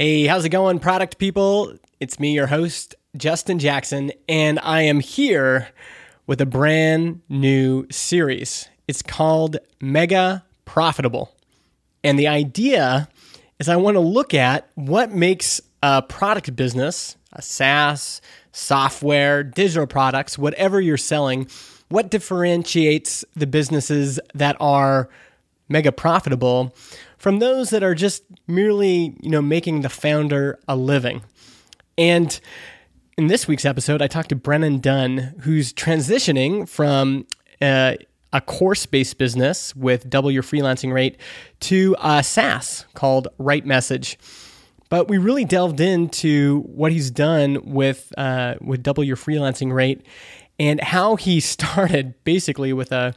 [0.00, 1.74] Hey, how's it going, product people?
[2.00, 5.68] It's me, your host, Justin Jackson, and I am here
[6.26, 8.66] with a brand new series.
[8.88, 11.34] It's called Mega Profitable.
[12.02, 13.10] And the idea
[13.58, 18.22] is I want to look at what makes a product business, a SaaS,
[18.52, 21.46] software, digital products, whatever you're selling,
[21.90, 25.10] what differentiates the businesses that are
[25.68, 26.74] mega profitable
[27.20, 31.22] from those that are just merely, you know, making the founder a living.
[31.98, 32.40] And
[33.18, 37.26] in this week's episode, I talked to Brennan Dunn, who's transitioning from
[37.60, 37.96] uh,
[38.32, 41.18] a course based business with double your freelancing rate
[41.60, 44.16] to a SaaS called RightMessage.
[44.88, 50.06] But we really delved into what he's done with uh, with double your freelancing rate
[50.58, 53.14] and how he started basically with a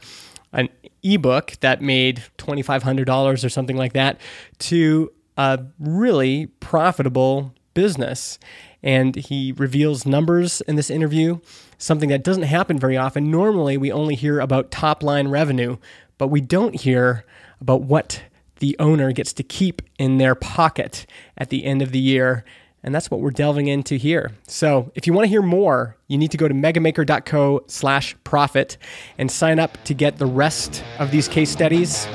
[1.04, 4.20] ebook that made twenty five hundred dollars or something like that
[4.58, 8.38] to a really profitable business.
[8.82, 11.38] And he reveals numbers in this interview,
[11.78, 13.30] something that doesn't happen very often.
[13.30, 15.78] Normally, we only hear about top line revenue,
[16.18, 17.24] but we don't hear
[17.60, 18.22] about what
[18.58, 22.44] the owner gets to keep in their pocket at the end of the year.
[22.84, 24.30] And that's what we're delving into here.
[24.46, 28.76] So if you want to hear more, you need to go to megamaker.co slash profit
[29.16, 32.06] and sign up to get the rest of these case studies.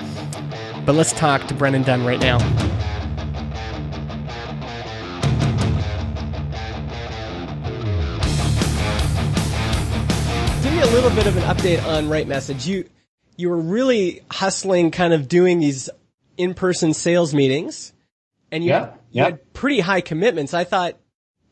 [0.85, 2.37] But let's talk to Brennan Dunn right now.
[10.61, 12.67] Give me a little bit of an update on RightMessage.
[12.67, 12.87] You
[13.37, 15.89] you were really hustling, kind of doing these
[16.37, 17.93] in-person sales meetings,
[18.51, 19.23] and you, Yeah, had, you yeah.
[19.25, 20.53] had pretty high commitments.
[20.53, 20.95] I thought.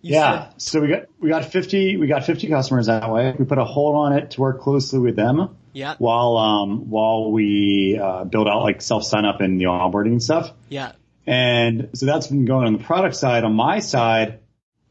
[0.02, 0.50] You Yeah.
[0.52, 3.34] said- So we got we got fifty we got fifty customers that way.
[3.38, 5.96] We put a hold on it to work closely with them yeah.
[5.98, 10.24] while um while we uh, build out like self sign up and the onboarding and
[10.24, 10.52] stuff.
[10.70, 10.92] Yeah.
[11.26, 13.44] And so that's been going on the product side.
[13.44, 14.40] On my side,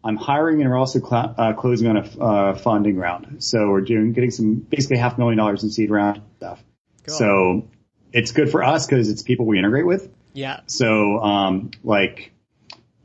[0.04, 3.42] I'm hiring and we're also cl- uh, closing on a uh, funding round.
[3.42, 6.62] So we're doing getting some basically half a million dollars in seed round stuff.
[7.06, 7.14] Cool.
[7.16, 7.68] So
[8.12, 10.10] it's good for us because it's people we integrate with.
[10.36, 10.60] Yeah.
[10.66, 12.32] So, um, like,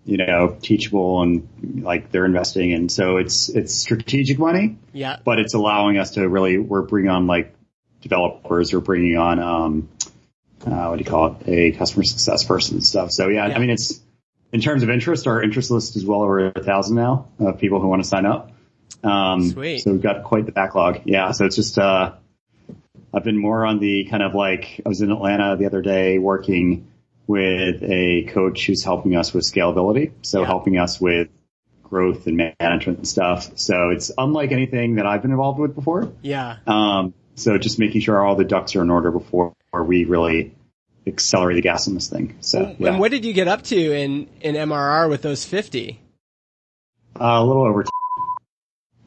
[0.03, 1.47] you know, teachable and
[1.83, 2.89] like they're investing in.
[2.89, 5.17] So it's, it's strategic money, Yeah.
[5.23, 7.55] but it's allowing us to really, we're bringing on like
[8.01, 9.89] developers, we're bringing on, um,
[10.65, 11.47] uh, what do you call it?
[11.47, 13.11] A customer success person and stuff.
[13.11, 13.55] So yeah, Yeah.
[13.55, 14.01] I mean, it's,
[14.51, 17.79] in terms of interest, our interest list is well over a thousand now of people
[17.79, 18.51] who want to sign up.
[19.03, 19.79] Um, Sweet.
[19.79, 21.01] so we've got quite the backlog.
[21.05, 21.31] Yeah.
[21.31, 22.13] So it's just, uh,
[23.13, 26.17] I've been more on the kind of like, I was in Atlanta the other day
[26.17, 26.87] working
[27.27, 30.11] with a coach who's helping us with scalability.
[30.21, 30.47] So Yeah.
[30.47, 31.29] helping us with
[31.83, 33.51] growth and management and stuff.
[33.57, 36.11] So it's unlike anything that I've been involved with before.
[36.21, 36.57] Yeah.
[36.67, 40.55] Um, so just making sure all the ducks are in order before we really
[41.07, 42.37] accelerate the gas on this thing.
[42.41, 42.89] So yeah.
[42.91, 45.99] And what did you get up to in, in MRR with those 50?
[47.19, 47.81] uh, a little over.
[47.81, 47.85] A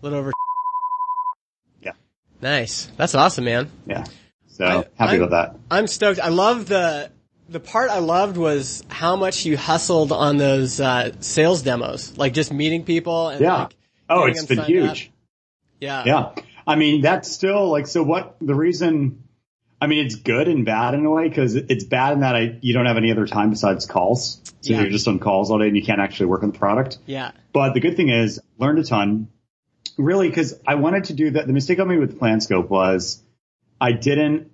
[0.03, 0.33] little over.
[1.83, 1.93] Yeah.
[2.43, 2.87] Nice.
[2.97, 3.71] That's awesome, man.
[3.87, 4.05] Yeah.
[4.49, 5.57] So I- happy I- about that.
[5.71, 6.21] I'm stoked.
[6.21, 7.11] I love the
[7.55, 12.35] the part I loved was how much you hustled on those uh, sales demos, like
[12.35, 13.29] just meeting people.
[13.29, 13.55] And Yeah.
[13.63, 13.77] Like,
[14.11, 14.67] Oh, it's been signed up.
[14.97, 15.13] huge.
[15.81, 16.03] Yeah.
[16.05, 16.33] Yeah.
[16.67, 19.23] I mean, that's still like, so what the reason,
[19.81, 22.59] I mean, it's good and bad in a way because it's bad in that I,
[22.61, 24.41] you don't have any other time besides calls.
[24.63, 24.81] So Yeah.
[24.81, 26.99] you're just on calls all day and you can't actually work on the product.
[27.07, 27.31] Yeah.
[27.53, 29.29] But the good thing is learned a ton
[29.97, 31.47] really because I wanted to do that.
[31.47, 33.23] The mistake I made with PlanScope was
[33.81, 34.51] I didn't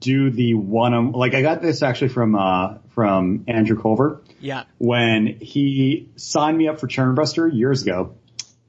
[0.00, 4.64] do the one, on like I got this actually from, uh, from Andrew Culver Yeah.
[4.78, 8.16] when he signed me up for Churnbuster years ago,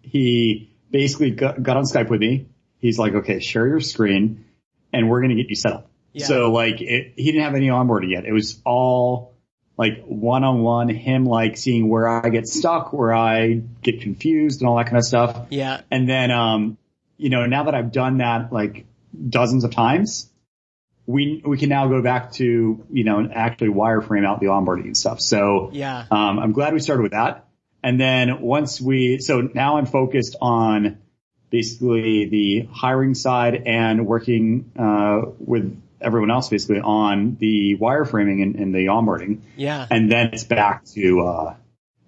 [0.02, 2.48] he basically got, got on Skype with me.
[2.80, 4.46] He's like, okay, share your screen
[4.94, 5.90] and we're going to get you set up.
[6.14, 6.26] Yeah.
[6.26, 8.26] So like it, he didn't have any onboarding yet.
[8.26, 9.36] It was all
[9.78, 14.62] like one on one, him like seeing where I get stuck, where I get confused
[14.62, 15.48] and all that kind of stuff.
[15.50, 15.82] Yeah.
[15.90, 16.78] And then, um,
[17.18, 18.86] you know, now that I've done that like
[19.30, 20.30] dozens of times,
[21.10, 24.84] we, we can now go back to, you know, and actually wireframe out the onboarding
[24.84, 25.20] and stuff.
[25.20, 26.06] So, Yeah.
[26.12, 27.48] um, I'm glad we started with that.
[27.84, 31.00] And then once we, so now I'm focused on
[31.50, 38.56] basically the hiring side and working, uh, with everyone else basically on the wireframing and,
[38.58, 39.40] and the onboarding.
[39.58, 39.88] Yeah.
[39.90, 41.56] And then it's back to, uh,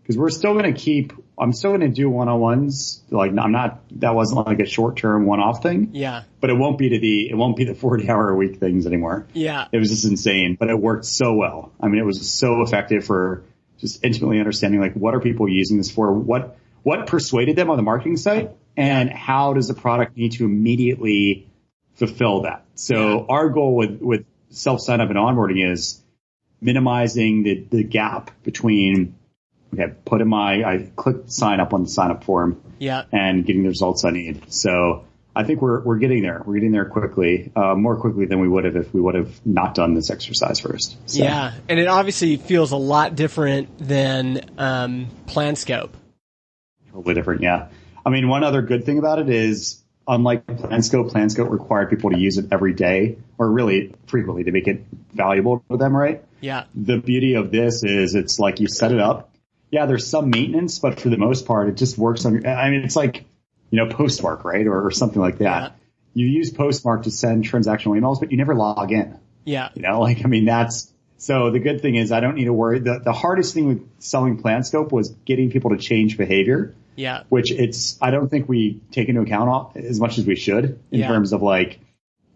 [0.05, 3.01] cause we're still going to keep, I'm still going to do one-on-ones.
[3.09, 6.23] Like I'm not, that wasn't like a short-term one-off thing, Yeah.
[6.39, 8.85] but it won't be to the, it won't be the 40 hour a week things
[8.85, 9.25] anymore.
[9.33, 9.67] Yeah.
[9.71, 11.73] It was just insane, but it worked so well.
[11.81, 13.43] I mean, it was so effective for
[13.79, 16.13] just intimately understanding like what are people using this for?
[16.13, 20.45] What, what persuaded them on the marketing site and how does the product need to
[20.45, 21.49] immediately
[21.95, 22.65] fulfill that?
[22.75, 23.25] So Yeah.
[23.29, 26.01] our goal with, with self sign up and onboarding is
[26.61, 29.15] minimizing the, the gap between
[29.73, 33.03] okay, put in my, I clicked sign up on the sign up form Yeah.
[33.11, 34.51] and getting the results I need.
[34.53, 36.41] So I think we're, we're getting there.
[36.45, 39.45] We're getting there quickly, uh, more quickly than we would have if we would have
[39.45, 40.97] not done this exercise first.
[41.09, 41.53] So, Yeah.
[41.69, 45.91] And it obviously feels a lot different than, um, PlanScope.
[46.91, 47.41] Totally different.
[47.41, 47.67] Yeah.
[48.05, 52.19] I mean, one other good thing about it is unlike PlanScope, PlanScope required people to
[52.19, 54.83] use it every day or really frequently to make it
[55.13, 56.23] valuable to them, right?
[56.41, 56.65] Yeah.
[56.75, 59.30] The beauty of this is it's like you set it up.
[59.71, 62.47] Yeah, there's some maintenance, but for the most part, it just works on, your.
[62.47, 63.25] I mean, it's like,
[63.69, 64.67] you know, Postmark, right?
[64.67, 65.61] Or, or something like that.
[65.63, 65.69] Yeah.
[66.13, 69.17] You use Postmark to send transactional emails, but you never log in.
[69.45, 69.69] Yeah.
[69.73, 72.53] You know, like, I mean, that's, so the good thing is I don't need to
[72.53, 72.79] worry.
[72.79, 77.23] The, the hardest thing with selling PlanScope was getting people to change behavior Yeah.
[77.29, 80.99] which it's I don't think we take into account as much as we should in
[80.99, 81.07] Yeah.
[81.07, 81.79] terms of like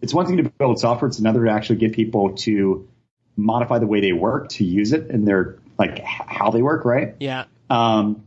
[0.02, 2.88] it's one thing to build software, it's another to actually get people to
[3.36, 7.16] modify the way they work to use it and their like how they work, right?
[7.20, 7.46] Yeah.
[7.70, 8.26] Um,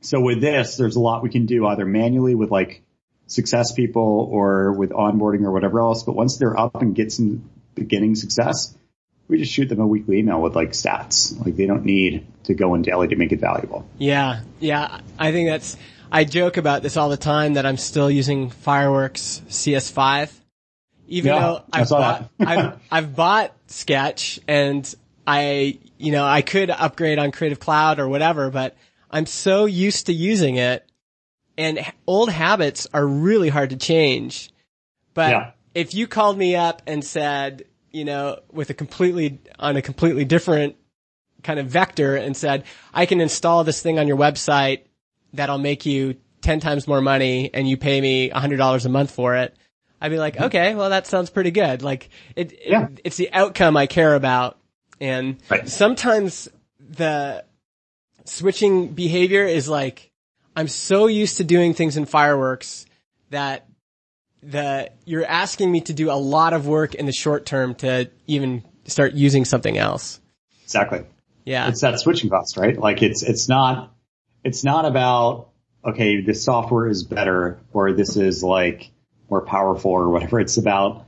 [0.00, 2.82] so with this, there's a lot we can do either manually with like
[3.26, 6.04] success people or with onboarding or whatever else.
[6.04, 8.76] But once they're up and get some beginning success,
[9.28, 11.38] we just shoot them a weekly email with like stats.
[11.44, 13.88] Like they don't need to go in daily to make it valuable.
[13.98, 15.00] Yeah, yeah.
[15.18, 15.76] I think that's.
[16.10, 20.32] I joke about this all the time that I'm still using Fireworks CS5,
[21.08, 22.30] even Yeah, though I've bought.
[22.38, 24.94] I've, I've bought Sketch and
[25.26, 28.76] I you know I could upgrade on Creative Cloud or whatever, but
[29.10, 30.84] I'm so used to using it,
[31.56, 34.50] and old habits are really hard to change.
[35.14, 35.50] But Yeah.
[35.74, 40.24] if you called me up and said, you know, with a completely on a completely
[40.24, 40.76] different
[41.42, 44.80] kind of vector and said, I can install this thing on your website
[45.32, 49.36] that'll make you 10 times more money and you pay me $100 a month for
[49.36, 49.56] it.
[50.00, 50.44] I'd be like, mm-hmm.
[50.44, 51.82] okay, well, that sounds pretty good.
[51.82, 54.58] Like it, it- it's the outcome I care about.
[55.00, 55.68] And Right.
[55.68, 56.48] sometimes
[56.80, 57.44] the
[58.24, 60.10] switching behavior is like,
[60.54, 62.86] I'm so used to doing things in fireworks
[63.30, 63.66] that
[64.42, 68.10] the, you're asking me to do a lot of work in the short term to
[68.26, 70.20] even start using something else.
[70.64, 71.04] Exactly.
[71.44, 71.68] Yeah.
[71.68, 72.76] it's that switching cost, right?
[72.76, 73.94] Like it's it's not
[74.42, 75.50] it's not about
[75.84, 78.90] okay, this software is better or this is like
[79.30, 80.40] more powerful or whatever.
[80.40, 81.06] It's about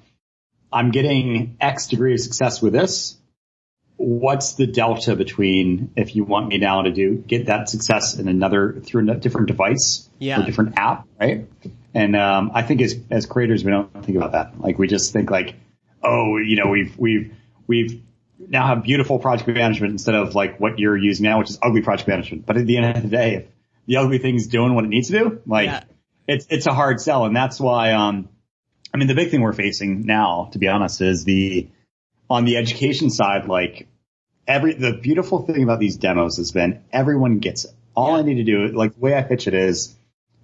[0.73, 3.18] I'm getting X degree of success with this.
[4.00, 8.29] What's the delta between if you want me now to do get that success in
[8.29, 10.41] another through a different device Yeah.
[10.41, 11.47] or different app, right?
[11.95, 14.61] And um, I think as as creators, we don't think about that.
[14.61, 15.56] Like we just think like,
[16.03, 17.35] oh, you know, we've we've
[17.67, 18.00] we've
[18.39, 21.81] now have beautiful project management instead of like what you're using now, which is ugly
[21.83, 22.47] project management.
[22.47, 23.47] But at the end of the day, if
[23.87, 25.83] the ugly thing's doing what it needs to do, like Yeah.
[26.29, 27.95] it's it's a hard sell, and that's why.
[27.95, 28.29] Um,
[28.95, 31.69] I mean, the big thing we're facing now, to be honest, is the
[32.30, 33.46] on the education side.
[33.46, 33.88] Like
[34.46, 37.72] every the beautiful thing about these demos has been everyone gets it.
[37.94, 39.94] All I need to do, like the way I pitch it is,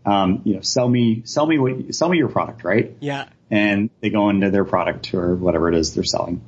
[0.05, 2.97] um, you know, sell me sell me what sell me your product, right?
[3.01, 3.29] Yeah.
[3.51, 6.43] and they go into their product or whatever it is they're selling.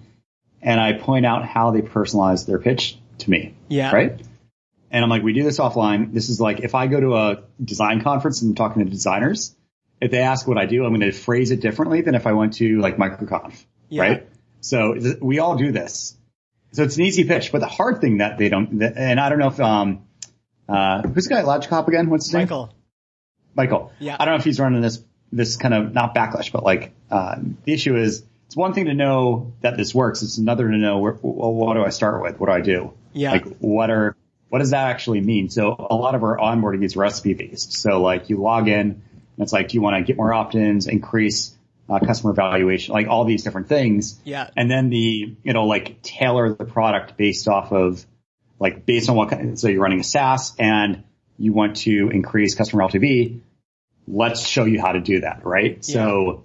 [0.61, 3.55] And I point out how they personalize their pitch to me.
[3.69, 3.93] Yeah.
[3.93, 4.21] Right.
[4.91, 6.13] And I'm like, we do this offline.
[6.13, 9.55] This is like, if I go to a design conference and I'm talking to designers,
[10.01, 12.33] if they ask what I do, I'm going to phrase it differently than if I
[12.33, 13.65] went to like MicroConf.
[13.89, 14.03] Yeah.
[14.03, 14.29] Right.
[14.61, 16.17] So th- we all do this.
[16.73, 19.29] So it's an easy pitch, but the hard thing that they don't, that, and I
[19.29, 20.05] don't know if, um,
[20.69, 22.11] uh, who's the guy at Logic Hop again?
[22.11, 22.43] What's his name?
[22.43, 22.75] Michael.
[23.55, 23.93] Michael.
[23.99, 24.17] Yeah.
[24.19, 27.37] I don't know if he's running this this kind of not backlash, but like uh,
[27.65, 30.23] the issue is it's one thing to know that this works.
[30.23, 32.39] It's another to know where, well, what do I start with?
[32.39, 32.93] What do I do?
[33.13, 33.33] Yeah.
[33.33, 34.17] Like what are
[34.49, 35.49] what does that actually mean?
[35.51, 37.73] So a lot of our onboarding is recipe based.
[37.73, 39.03] So like you log in and
[39.39, 41.56] it's like, do you want to get more opt-ins, increase
[41.89, 44.21] uh, customer evaluation, like all these different things.
[44.25, 44.51] Yeah.
[44.57, 48.05] And then the, you know, like tailor the product based off of
[48.59, 51.05] like based on what kind, so you're running a SaaS and
[51.39, 53.41] you want to increase customer LTV.
[54.09, 55.77] Let's show you how to do that, right?
[55.87, 55.95] Yeah.
[55.95, 56.45] So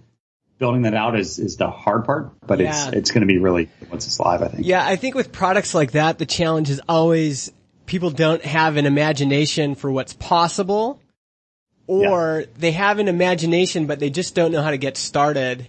[0.57, 2.87] building that out is, is the hard part, but Yeah.
[2.87, 4.67] it's, it's going to be really once it's live, I think.
[4.67, 7.51] Yeah, I think with products like that, the challenge is always
[7.87, 11.00] people don't have an imagination for what's possible
[11.87, 15.67] or they have an imagination, but they just don't know how to get started.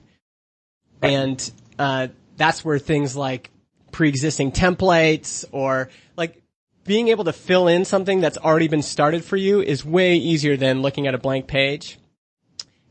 [1.02, 3.50] And, uh, that's where things like
[3.90, 6.42] pre-existing templates or like
[6.84, 10.56] being able to fill in something that's already been started for you is way easier
[10.56, 11.98] than looking at a blank page.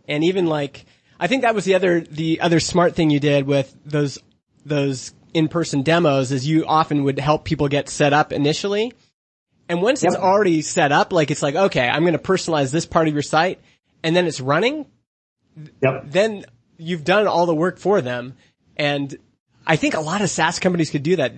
[0.07, 0.85] And even like,
[1.19, 4.19] I think that was the other, the other smart thing you did with those,
[4.65, 8.93] those in-person demos is you often would help people get set up initially.
[9.71, 12.85] And once it's already set up, like it's like, okay, I'm going to personalize this
[12.85, 13.61] part of your site
[14.03, 14.85] and then it's running,
[15.81, 16.03] Yep.
[16.07, 16.45] then
[16.77, 18.35] you've done all the work for them.
[18.75, 19.15] And
[19.65, 21.33] I think a lot of SaaS companies could do that.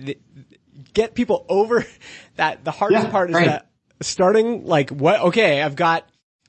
[0.94, 1.86] Get people over
[2.36, 2.64] that.
[2.64, 3.46] The hardest Yeah, part is right.
[3.46, 5.20] that starting like what?
[5.20, 6.04] Okay, I've got,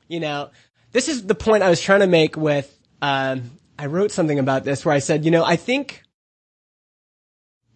[0.07, 0.49] you know,
[0.91, 2.67] this is the point I was trying to make with.
[2.99, 6.01] Um, I wrote something about this where I said, you know, I think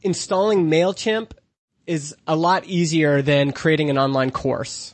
[0.01, 1.31] installing Mailchimp
[1.87, 4.93] is a lot easier than creating an online course,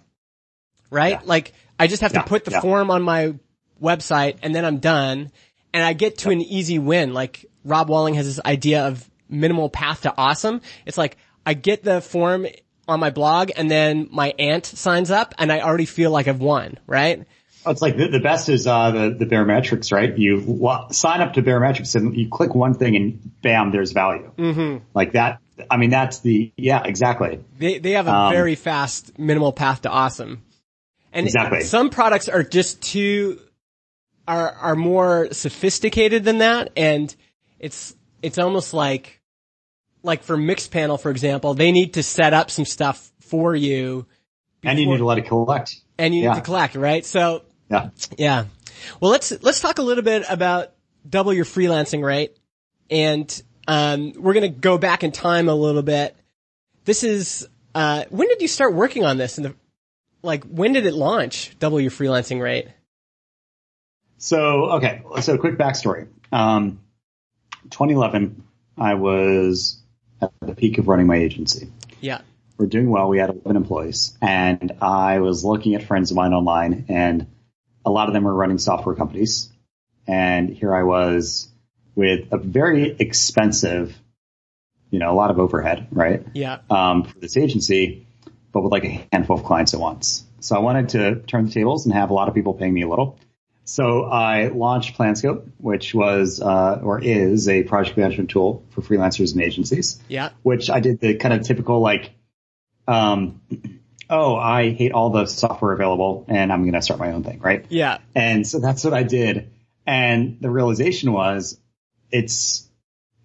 [0.90, 1.20] right?
[1.22, 1.22] Yeah.
[1.24, 2.62] Like I just have Yeah, to put the yeah.
[2.62, 3.36] form on my
[3.82, 5.32] website and then I'm done
[5.74, 7.14] and I get to an easy win.
[7.14, 10.62] Like Rob Walling has this idea of minimal path to awesome.
[10.86, 12.48] It's like I get the form
[12.88, 16.40] on my blog and then my aunt signs up and I already feel like I've
[16.40, 17.26] won, right?
[17.68, 20.16] It's like the, the best is uh, the the Baremetrics, right?
[20.16, 24.32] You sign up to Baremetrics and you click one thing and bam, there's value.
[24.38, 24.84] Mm-hmm.
[24.94, 25.40] Like that.
[25.70, 27.40] I mean, that's the yeah, exactly.
[27.58, 30.44] They they have a Um, very fast minimal path to awesome.
[31.14, 31.62] And Exactly.
[31.62, 33.40] some products are just too
[34.28, 37.16] are are more sophisticated than that and
[37.60, 39.22] it's it's almost like
[40.04, 44.06] like for Mixpanel, for example, they need to set up some stuff for you
[44.64, 45.76] And you need to let it collect.
[45.98, 46.30] and you Yeah.
[46.34, 47.06] need to collect, right?
[47.06, 47.90] So Yeah.
[48.18, 48.46] yeah.
[49.00, 50.72] Well, let's let's talk a little bit about
[51.08, 52.36] double your freelancing rate,
[52.90, 56.16] and um, we're gonna go back in time a little bit.
[56.86, 59.36] This is uh, when did you start working on this?
[59.36, 59.56] The
[60.26, 61.56] like, when did it launch?
[61.60, 62.68] Double your freelancing rate.
[64.18, 65.04] So, okay.
[65.22, 66.08] So quick backstory.
[66.32, 66.80] Um,
[67.70, 68.44] 2011,
[68.78, 69.82] I was
[70.22, 71.72] at the peak of running my agency.
[72.02, 72.22] Yeah,
[72.58, 73.08] We're doing well.
[73.08, 77.28] We had 11 employees and I was looking at friends of mine online and
[77.86, 79.50] a lot of them were running software companies.
[80.08, 81.50] And here I was
[81.96, 83.98] with a very expensive,
[84.92, 86.26] you know, a lot of overhead, right?
[86.34, 88.06] yeah, um, for this agency,
[88.52, 90.24] but with like a handful of clients at once.
[90.40, 92.84] So I wanted to turn the tables and have a lot of people paying me
[92.84, 93.18] a little.
[93.68, 99.34] So I launched Planscope, which was uh, or is a project management tool for freelancers
[99.34, 100.00] and agencies.
[100.08, 102.12] yeah, Which I did the kind of typical like,
[102.88, 103.42] um,
[104.08, 107.40] oh, I hate all the software available, and I'm going to start my own thing,
[107.40, 107.66] right?
[107.70, 109.50] yeah, And so that's what I did.
[109.88, 111.60] And the realization was
[112.12, 112.68] it's,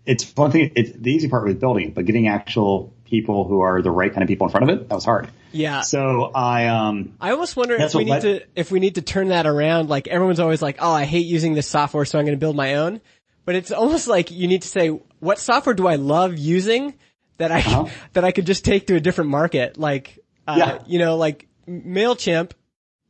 [0.07, 3.83] it's one thing, it's the easy part with building but getting actual people who are
[3.83, 5.29] the right kind of people in front of it, that was hard.
[5.53, 5.81] yeah.
[5.83, 9.03] So I, um, I almost wonder if we need led- to if we need to
[9.03, 9.89] turn that around.
[9.89, 12.55] Like everyone's always like, "Oh, I hate using this software, so I'm going to build
[12.57, 13.01] my own."
[13.45, 16.95] But it's almost like you need to say, "What software do I love using
[17.39, 17.87] that I Uh-huh.
[18.13, 20.79] that I could just take to a different market?" Like, uh, Yeah.
[20.87, 22.53] you know, like Mailchimp.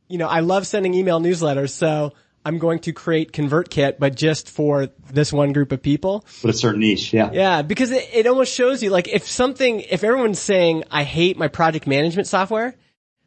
[0.07, 4.49] You know, I love sending email newsletters, so I'm going to create ConvertKit, but just
[4.49, 6.25] for this one group of people.
[6.43, 7.13] with a certain niche.
[7.13, 7.29] Yeah.
[7.31, 11.37] Yeah, because it, it almost shows you like if something, if everyone's saying I hate
[11.37, 12.75] my project management software,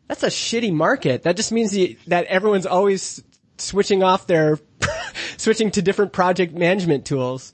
[0.08, 1.22] that's a shitty market.
[1.22, 1.72] That just means
[2.06, 3.22] that everyone's always
[3.58, 4.58] switching off their,
[5.36, 7.52] switching to different project management tools.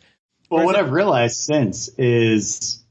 [0.50, 2.82] Well, what I've realized since is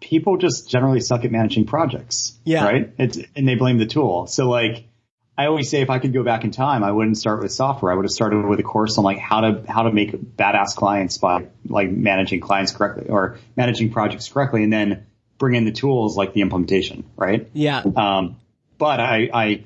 [0.00, 2.38] people just generally suck at managing projects.
[2.44, 2.64] Yeah.
[2.64, 2.92] Right.
[2.98, 4.26] It's, and they blame the tool.
[4.26, 4.88] So like,
[5.36, 7.90] I always say if I could go back in time, I wouldn't start with software.
[7.90, 10.76] I would have started with a course on like how to, how to make badass
[10.76, 15.06] clients by like managing clients correctly or managing projects correctly and then
[15.38, 17.04] bring in the tools like the implementation.
[17.16, 17.48] Right.
[17.54, 17.82] Yeah.
[17.96, 18.36] Um,
[18.76, 19.64] but I, I,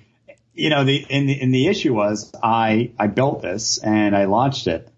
[0.54, 4.26] you know, the, and the, and the issue was I, I built this and I
[4.26, 4.88] launched it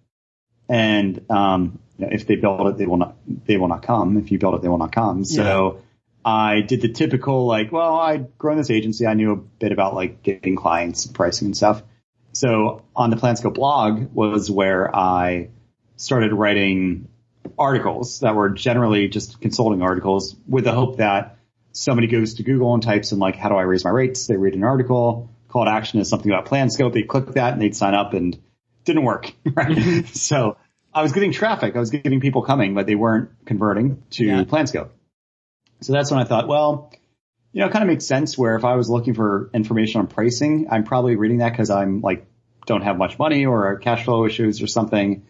[0.68, 4.18] and, um, you know, if they build it, they will not, they will not come.
[4.18, 5.24] If you build it, they will not come.
[5.24, 5.80] So
[6.28, 9.06] I did the typical, like, well, I'd grown this agency.
[9.06, 11.82] I knew a bit about like getting clients and pricing and stuff.
[12.32, 15.48] So on the Planscope blog was where I
[15.96, 17.08] started writing
[17.58, 21.38] articles that were generally just consulting articles with the hope that
[21.72, 24.26] somebody goes to Google and types in like, how do I raise my rates?
[24.26, 25.30] They read an article.
[25.48, 26.92] Call to action is something about Planscope.
[26.92, 28.40] They click that and they'd sign up and it
[28.84, 29.32] didn't work.
[29.54, 29.76] Right.
[29.76, 30.06] Mm-hmm.
[30.12, 30.58] so
[30.92, 31.74] I was getting traffic.
[31.74, 34.44] I was getting people coming, but they weren't converting to Yeah.
[34.44, 34.90] Planscope.
[35.80, 36.92] So that's when I thought, well,
[37.52, 40.06] you know, it kind of makes sense where if I was looking for information on
[40.06, 42.26] pricing, I'm probably reading that because I'm like,
[42.66, 45.26] don't have much money or cash flow issues or something.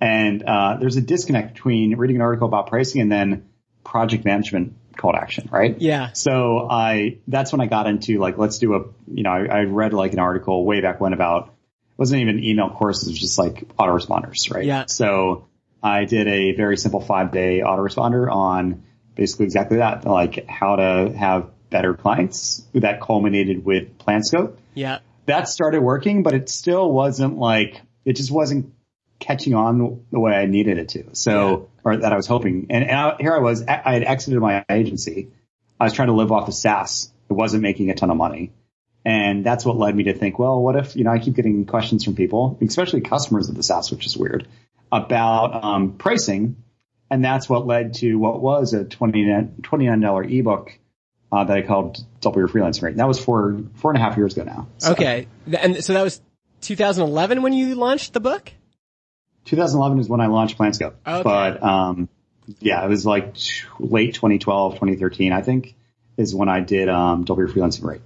[0.00, 3.50] And, uh, there's a disconnect between reading an article about pricing and then
[3.84, 5.78] project management call to action, right?
[5.80, 6.12] Yeah.
[6.12, 9.60] So I, that's when I got into like, let's do a, you know, I, I
[9.64, 13.20] read like an article way back when about, it wasn't even email courses, it was
[13.20, 14.64] just like autoresponders, right?
[14.64, 14.86] Yeah.
[14.86, 15.48] So
[15.82, 21.12] I did a very simple five day autoresponder on basically exactly that, like how to
[21.16, 24.56] have better clients that culminated with Planscope.
[24.74, 24.98] Yeah.
[25.26, 28.72] That started working, but it still wasn't like, it just wasn't
[29.18, 31.14] catching on the way I needed it to.
[31.14, 32.66] So, or that I was hoping.
[32.70, 35.28] And, and I, here I was, I had exited my agency.
[35.78, 37.12] I was trying to live off of SaaS.
[37.28, 38.52] It wasn't making a ton of money.
[39.04, 41.64] And that's what led me to think, well, what if, you know, I keep getting
[41.64, 44.48] questions from people, especially customers of the SaaS, which is weird,
[44.90, 46.56] about um, pricing.
[47.10, 50.78] And that's what led to what was a $29, $29 ebook
[51.32, 52.90] uh, that I called Double Your Freelancing Rate.
[52.90, 54.68] And that was four four and a half years ago now.
[54.78, 54.92] So.
[54.92, 55.26] Okay,
[55.58, 56.20] and so that was
[56.62, 58.52] 2011 when you launched the book.
[59.46, 60.94] 2011 is when I launched PlanScope.
[61.06, 61.22] Okay.
[61.22, 62.08] But um,
[62.58, 63.36] yeah, it was like
[63.78, 65.74] late 2012, 2013, I think,
[66.16, 68.02] is when I did um, Double Your Freelancing Rate.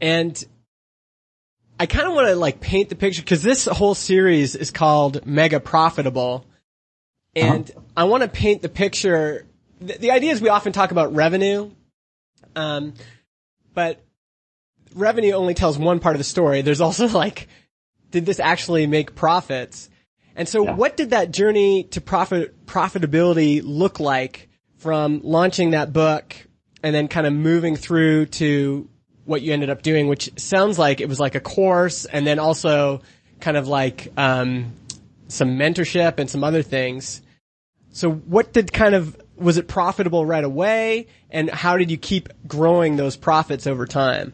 [0.00, 0.42] And
[1.78, 5.26] I kind of want to like paint the picture because this whole series is called
[5.26, 6.44] Mega Profitable.
[7.36, 7.80] And uh-huh.
[7.96, 9.46] I want to paint the picture.
[9.80, 11.70] The, the, idea is we often talk about revenue.
[12.56, 12.94] Um,
[13.74, 14.02] but
[14.94, 16.62] revenue only tells one part of the story.
[16.62, 17.48] There's also like,
[18.10, 19.88] did this actually make profits?
[20.34, 20.74] And so yeah.
[20.74, 26.34] what did that journey to profit, profitability look like from launching that book
[26.82, 28.88] and then kind of moving through to
[29.24, 32.38] what you ended up doing, which sounds like it was like a course and then
[32.38, 33.02] also
[33.40, 34.72] kind of like, um,
[35.28, 37.22] some mentorship and some other things.
[37.90, 41.06] So what did kind of, was it profitable right away?
[41.30, 44.32] And how did you keep growing those profits over time?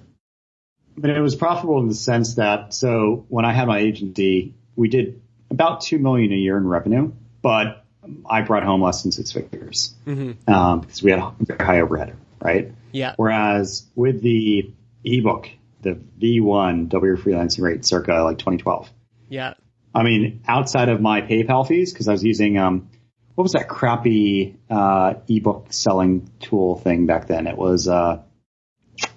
[0.97, 4.89] But it was profitable in the sense that, so when I had my agency, we
[4.89, 5.21] did
[5.51, 7.85] about two million a year in revenue, but
[8.29, 10.53] I brought home less than six figures mm-hmm.
[10.53, 12.73] um, because we had a very high overhead, right?
[12.93, 13.15] Yeah.
[13.17, 14.73] Whereas with the
[15.05, 15.49] ebook,
[15.83, 18.91] the V1 Double Your Freelancing Rate, circa like 2012.
[19.29, 19.55] Yeah.
[19.95, 22.91] I mean, outside of my PayPal fees, because I was using um,
[23.35, 27.47] what was that crappy uh, ebook selling tool thing back then?
[27.47, 28.23] It was uh,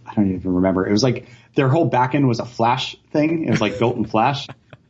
[0.06, 0.88] I don't even remember.
[0.88, 3.46] It was like their whole backend was a Flash thing.
[3.46, 4.48] It was like built in Flash.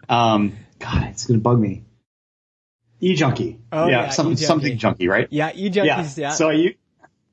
[0.10, 1.84] Um, God, it's gonna bug me.
[3.02, 3.60] eJunkie.
[3.72, 4.46] Oh yeah, yeah some, E-junkie.
[4.46, 5.28] something junkie, right?
[5.30, 6.18] Yeah, eJunkies.
[6.18, 6.28] Yeah.
[6.28, 6.30] yeah.
[6.32, 6.76] So you,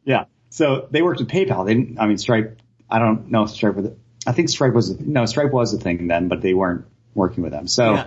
[0.05, 0.25] yeah.
[0.51, 1.67] So they worked with PayPal.
[1.67, 1.99] They didn't.
[1.99, 2.61] I mean, Stripe.
[2.89, 3.91] I don't know if Stripe was.
[4.27, 7.53] I think Stripe was no Stripe was a thing then, but they weren't working with
[7.53, 7.67] them.
[7.67, 8.07] So yeah.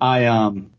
[0.00, 0.70] I um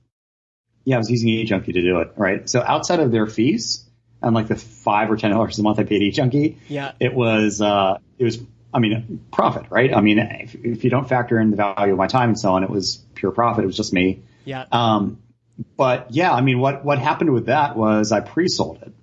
[0.86, 2.50] yeah, I was using eJunkie to do it, right?
[2.50, 3.86] So outside of their fees
[4.22, 7.62] and like the five or ten dollars a month I paid eJunkie, yeah, it was
[7.62, 8.40] uh it was
[8.74, 9.94] I mean, profit, right?
[9.96, 12.54] I mean, if, if, you don't factor in the value of my time and so
[12.54, 13.64] on, it was pure profit.
[13.64, 14.22] It was just me.
[14.46, 14.66] Yeah.
[14.72, 15.24] Um,
[15.76, 18.94] but yeah, I mean, what, what happened with that was I pre-sold it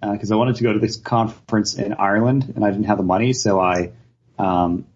[0.00, 2.98] because uh, I wanted to go to this conference in Ireland and I didn't have
[2.98, 3.32] the money.
[3.32, 3.92] So I,
[4.38, 4.86] um,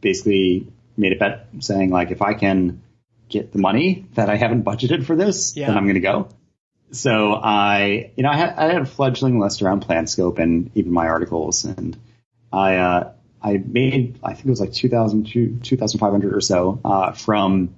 [0.00, 2.82] basically made a bet saying like, if I can
[3.28, 5.66] get the money that I haven't budgeted for this, yeah.
[5.66, 6.28] then I'm going to go.
[6.92, 10.92] So I, you know, I had, I had a fledgling list around PlanScope and even
[10.92, 11.96] my articles and
[12.52, 13.12] I, uh,
[13.42, 17.74] I made, I think it was like 2,000, 2,500 or so, uh, from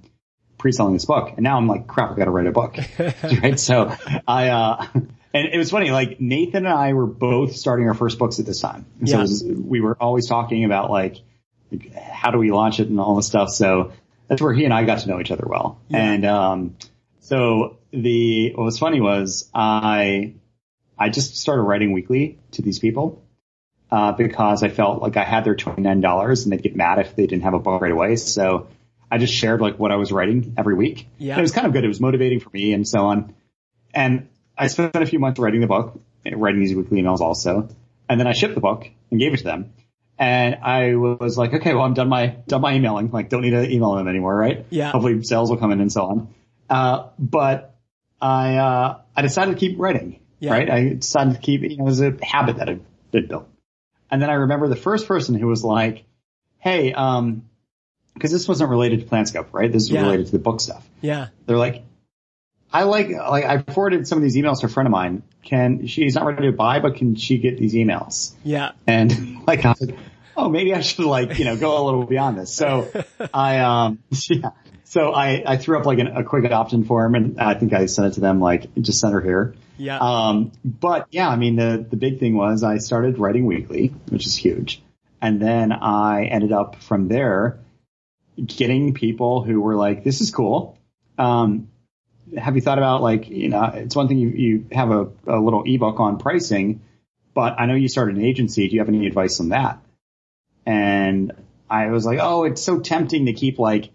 [0.57, 1.31] pre-selling this book.
[1.35, 2.77] And now I'm like, crap, I got to write a book.
[3.23, 3.59] right.
[3.59, 3.95] So
[4.27, 4.85] I, uh,
[5.33, 8.45] and it was funny, like Nathan and I were both starting our first books at
[8.45, 8.85] this time.
[9.05, 9.21] So yeah.
[9.21, 11.17] was, we were always talking about like,
[11.71, 13.49] like, how do we launch it and all this stuff.
[13.49, 13.91] So
[14.29, 15.81] that's where he and I got to know each other well.
[15.89, 15.97] Yeah.
[15.97, 16.77] And, um,
[17.19, 20.35] so the, what was funny was I,
[20.97, 23.23] I just started writing weekly to these people
[23.91, 27.25] uh, because I felt like I had their $29 and they'd get mad if they
[27.25, 28.15] didn't have a book right away.
[28.15, 28.67] So
[29.11, 31.07] I just shared like what I was writing every week.
[31.17, 31.33] Yeah.
[31.33, 31.83] And it was kind of good.
[31.83, 33.33] It was motivating for me and so on.
[33.93, 35.99] And I spent a few months writing the book,
[36.31, 37.69] writing these weekly emails also.
[38.07, 39.73] And then I shipped the book and gave it to them.
[40.19, 43.09] And I was like, okay, well, I'm done my, done my emailing.
[43.09, 44.65] Like, don't need to email them anymore, right?
[44.69, 44.91] Yeah.
[44.91, 46.33] Hopefully sales will come in and so on.
[46.69, 47.77] Uh, but
[48.21, 50.51] I, uh, I decided to keep writing, yeah.
[50.51, 50.69] right?
[50.69, 52.79] I decided to keep, you know, it was a habit that I
[53.13, 53.47] had built.
[54.11, 56.03] And then I remember the first person who was like,
[56.57, 57.47] Hey, um,
[58.19, 59.71] cause this wasn't related to PlanScope, right?
[59.71, 60.01] This is yeah.
[60.01, 60.85] related to the book stuff.
[60.99, 61.27] Yeah.
[61.45, 61.83] They're like,
[62.71, 65.23] I like, like I forwarded some of these emails to a friend of mine.
[65.43, 68.33] Can she's not ready to buy, but can she get these emails?
[68.43, 68.71] Yeah.
[68.85, 69.97] And like, I was like,
[70.37, 72.53] oh, maybe I should like, you know, go a little beyond this.
[72.53, 72.91] So
[73.33, 74.51] I, um, yeah.
[74.83, 77.85] So I, I threw up like an, a quick opt-in form and I think I
[77.85, 79.55] sent it to them like, just send her here.
[79.77, 79.99] Yeah.
[79.99, 84.25] Um, but yeah, I mean, the, the big thing was I started writing weekly, which
[84.25, 84.81] is huge.
[85.21, 87.59] And then I ended up from there
[88.43, 90.77] getting people who were like, this is cool.
[91.17, 91.69] Um,
[92.37, 95.39] have you thought about like, you know, it's one thing you, you have a, a
[95.39, 96.81] little ebook on pricing,
[97.33, 98.67] but I know you started an agency.
[98.67, 99.79] Do you have any advice on that?
[100.65, 101.33] And
[101.69, 103.91] I was like, oh, it's so tempting to keep like,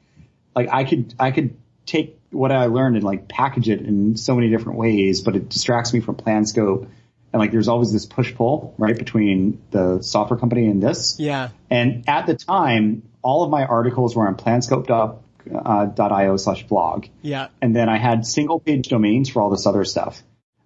[0.54, 4.34] like I could, I could take what I learned and like package it in so
[4.34, 6.88] many different ways, but it distracts me from PlanScope.
[7.32, 11.16] And like there's always this push pull, right, between the software company and this.
[11.18, 11.50] Yeah.
[11.68, 15.20] And at the time, all of my articles were on planscope.io
[15.52, 17.06] uh, slash blog.
[17.22, 17.48] Yeah.
[17.60, 20.22] And then I had single page domains for all this other stuff.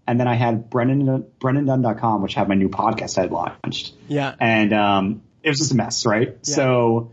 [0.06, 3.92] And then I had Brennan, brennandunn.com, which had my new podcast I had launched.
[4.08, 4.34] Yeah.
[4.40, 6.28] And, um, it was just a mess, right?
[6.28, 6.54] Yeah.
[6.54, 7.12] So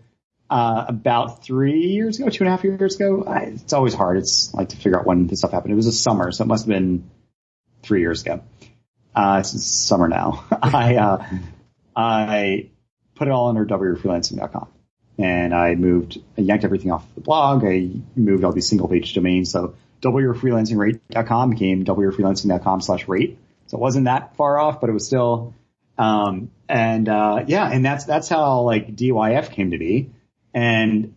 [0.50, 3.24] uh, about three years ago, two and a half years ago.
[3.26, 4.18] I, it's always hard.
[4.18, 5.74] It's like to figure out when this stuff happened.
[5.74, 7.10] It was a summer, so it must have been
[7.84, 8.44] three years ago.
[9.16, 10.46] Uh, it's summer now.
[10.62, 11.26] I, uh,
[11.96, 12.70] I
[13.16, 14.68] put it all under doubleyourfreelancing.com.
[15.18, 17.64] And I moved, I yanked everything off the blog.
[17.64, 19.52] I moved all these single page domains.
[19.52, 23.40] So doubleyourfreelancingrate.com became doubleyourfreelancing.com slash rate.
[23.68, 25.54] So it wasn't that far off, but it was still,
[25.98, 30.12] um, and, uh, yeah, and that's, that's how like DYF came to be.
[30.54, 31.16] And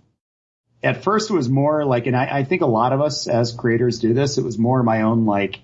[0.82, 3.52] at first it was more like, and I, I think a lot of us as
[3.52, 4.38] creators do this.
[4.38, 5.60] It was more my own like,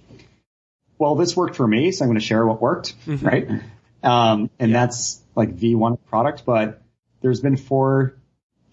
[0.99, 3.27] well, this worked for me, so I'm going to share what worked, mm-hmm.
[3.27, 3.49] right?
[4.03, 4.81] Um, and yeah.
[4.81, 6.83] that's like V1 product, but
[7.23, 8.15] there's been four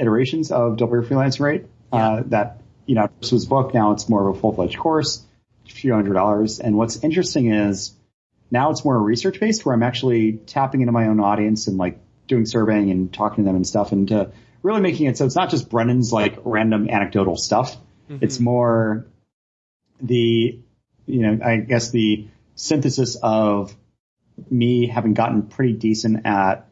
[0.01, 2.09] iterations of Double Your Freelancing Rate, uh, yeah.
[2.09, 3.73] uh, that, you know, this was book.
[3.73, 5.23] Now it's more of a full fledged course,
[5.67, 6.59] a few hundred dollars.
[6.59, 7.93] And what's interesting is
[8.49, 11.99] now it's more research based where I'm actually tapping into my own audience and like
[12.27, 14.31] doing surveying and talking to them and stuff and to
[14.63, 17.75] really making it so it's not just Brennan's like random anecdotal stuff.
[18.09, 18.23] Mm-hmm.
[18.23, 19.05] It's more
[20.01, 20.59] the,
[21.05, 23.75] you know, I guess the synthesis of
[24.49, 26.67] me having gotten pretty decent at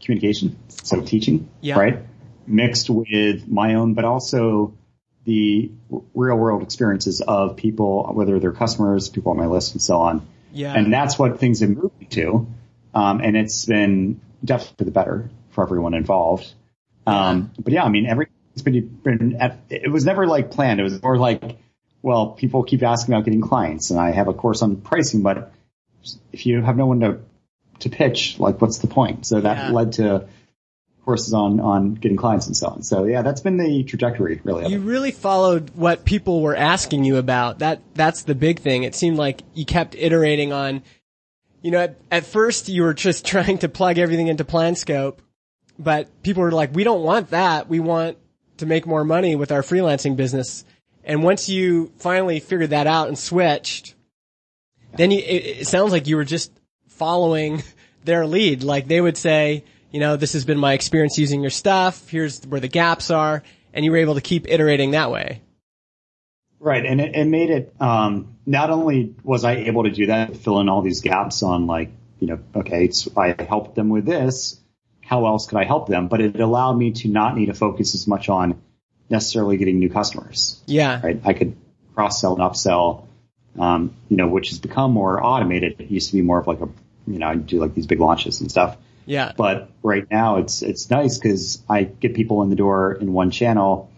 [0.00, 1.78] communication, so teaching, yeah.
[1.78, 1.98] right?
[2.46, 4.74] Mixed with my own, but also
[5.24, 5.70] the
[6.14, 10.26] real world experiences of people, whether they're customers, people on my list and so on.
[10.52, 10.74] Yeah.
[10.74, 12.46] And that's what things have moved me to.
[12.94, 16.52] Um, and it's been definitely for the better for everyone involved.
[17.06, 20.80] Um, but yeah, I mean, everything's been, been at, it was never like planned.
[20.80, 21.58] It was more like,
[22.02, 25.52] well, people keep asking about getting clients and I have a course on pricing, but
[26.32, 27.20] if you have no one to,
[27.80, 29.26] to pitch, like what's the point?
[29.26, 29.70] So that yeah.
[29.70, 30.28] led to
[31.10, 32.82] courses on, on getting clients and so on.
[32.82, 34.70] So yeah, that's been the trajectory really.
[34.70, 37.58] You really followed what people were asking you about.
[37.58, 38.84] That, that's the big thing.
[38.84, 40.82] It seemed like you kept iterating on,
[41.62, 45.18] you know, at, at first you were just trying to plug everything into PlanScope
[45.80, 47.68] but people were like, we don't want that.
[47.68, 48.18] We want
[48.58, 50.64] to make more money with our freelancing business.
[51.04, 53.94] And once you finally figured that out and switched,
[54.94, 56.52] then you, it, it sounds like you were just
[56.88, 57.62] following
[58.04, 58.62] their lead.
[58.62, 62.08] Like they would say, you know, this has been my experience using your stuff.
[62.08, 63.42] Here's where the gaps are.
[63.72, 65.42] And you were able to keep iterating that way.
[66.58, 66.84] Right.
[66.84, 70.60] And it, it made it, um, not only was I able to do that, fill
[70.60, 74.60] in all these gaps on like, you know, okay, so I helped them with this
[75.10, 76.06] how else could I help them?
[76.06, 78.62] But it allowed me to not need to focus as much on
[79.10, 80.62] necessarily getting new customers.
[80.66, 81.00] Yeah.
[81.02, 81.20] Right.
[81.24, 81.56] I could
[81.96, 83.08] cross sell and upsell,
[83.58, 85.80] um, you know, which has become more automated.
[85.80, 86.68] It used to be more of like a,
[87.08, 88.76] you know, I do like these big launches and stuff.
[89.06, 89.32] Yeah.
[89.36, 93.30] But right now it's, it's nice because I get people in the door in one
[93.30, 93.90] channel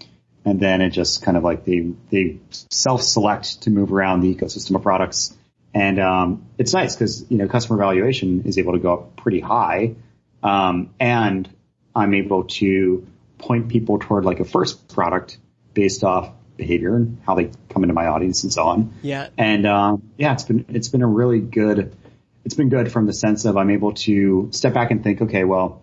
[0.45, 4.75] and then it just kind of like they, they self-select to move around the ecosystem
[4.75, 5.37] of products.
[5.75, 9.41] And, um, it's nice because, you know, customer valuation is able to go up pretty
[9.41, 9.95] high
[10.43, 11.49] um, and
[11.95, 13.07] I'm able to
[13.39, 15.39] point people toward like a first product
[15.75, 18.95] based off behavior and how they come into my audience and so on.
[19.03, 19.29] Yeah.
[19.39, 21.97] And, um, yeah, it's been, it's been a really good,
[22.45, 25.45] it's been good from the sense of I'm able to step back and think, okay,
[25.45, 25.83] well,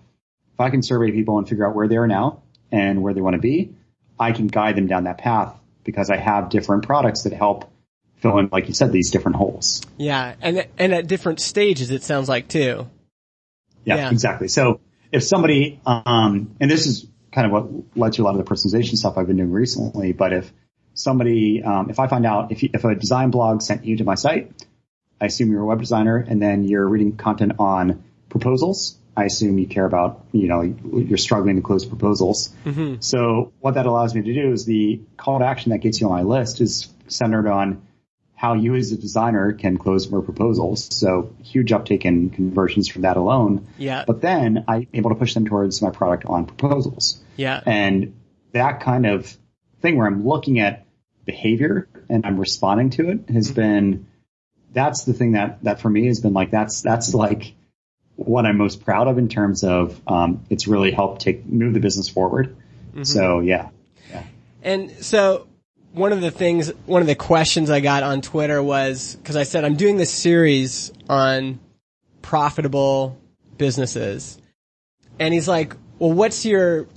[0.53, 2.41] if I can survey people and figure out where they are now
[2.71, 3.75] and where they want to be,
[4.19, 7.71] I can guide them down that path because I have different products that help
[8.17, 9.81] fill in, like you said, these different holes.
[9.97, 10.35] Yeah.
[10.41, 12.87] And, and at different stages, it sounds like too.
[13.85, 14.49] Yeah, yeah, exactly.
[14.49, 18.45] So if somebody, um, and this is kind of what led to a lot of
[18.45, 20.51] the personalization stuff I've been doing recently, but if
[20.93, 24.03] somebody, um, if I find out if, you, if a design blog sent you to
[24.03, 24.51] my site,
[25.21, 28.97] I assume you're a web designer and then you're reading content on proposals.
[29.17, 32.49] I assume you care about, you know, you're struggling to close proposals.
[32.65, 33.01] Mm-hmm.
[33.01, 36.07] So what that allows me to do is the call to action that gets you
[36.07, 37.81] on my list is centered on
[38.33, 40.87] how you as a designer can close more proposals.
[40.95, 43.67] So huge uptake in conversions from that alone.
[43.77, 44.05] Yeah.
[44.07, 47.21] But then I'm able to push them towards my product on proposals.
[47.35, 47.61] Yeah.
[47.65, 48.17] And
[48.53, 49.35] that kind of
[49.81, 50.85] thing where I'm looking at
[51.25, 53.55] behavior and I'm responding to it has mm-hmm.
[53.55, 54.07] been,
[54.73, 57.53] that's the thing that, that for me has been like, that's, that's like
[58.15, 61.79] what I'm most proud of in terms of, um, it's really helped take, move the
[61.79, 62.55] business forward.
[62.91, 63.03] Mm-hmm.
[63.03, 63.69] So yeah.
[64.09, 64.23] Yeah.
[64.63, 65.47] And so
[65.93, 69.43] one of the things, one of the questions I got on Twitter was because I
[69.43, 71.59] said I'm doing this series on
[72.21, 73.17] profitable
[73.57, 74.37] businesses,
[75.19, 76.87] and he's like, "Well, what's your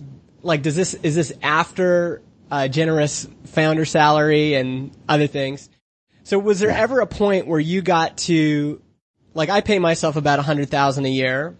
[0.42, 0.62] like?
[0.62, 5.68] Does this is this after a generous founder salary and other things?"
[6.24, 8.80] So, was there ever a point where you got to
[9.34, 11.56] like I pay myself about a hundred thousand a year,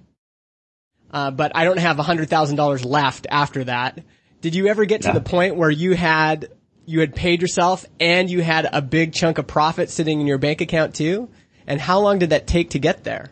[1.11, 4.03] uh, but I don't have a hundred thousand dollars left after that.
[4.40, 6.48] Did you ever get to the point where you had
[6.85, 10.38] you had paid yourself and you had a big chunk of profit sitting in your
[10.38, 11.29] bank account too?
[11.66, 13.31] And how long did that take to get there?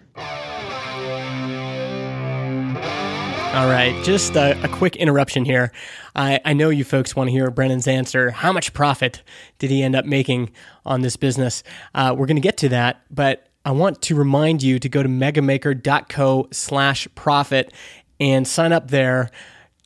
[3.53, 5.73] All right, just a, a quick interruption here.
[6.15, 8.31] I, I, know you folks want to hear Brennan's answer.
[8.31, 9.25] How much profit
[9.59, 10.53] did he end up making
[10.87, 11.65] on this business?
[11.93, 15.03] Uh, we're going to get to that, but I want to remind you to go
[15.03, 17.73] to megamaker.co slash profit
[18.21, 19.31] and sign up there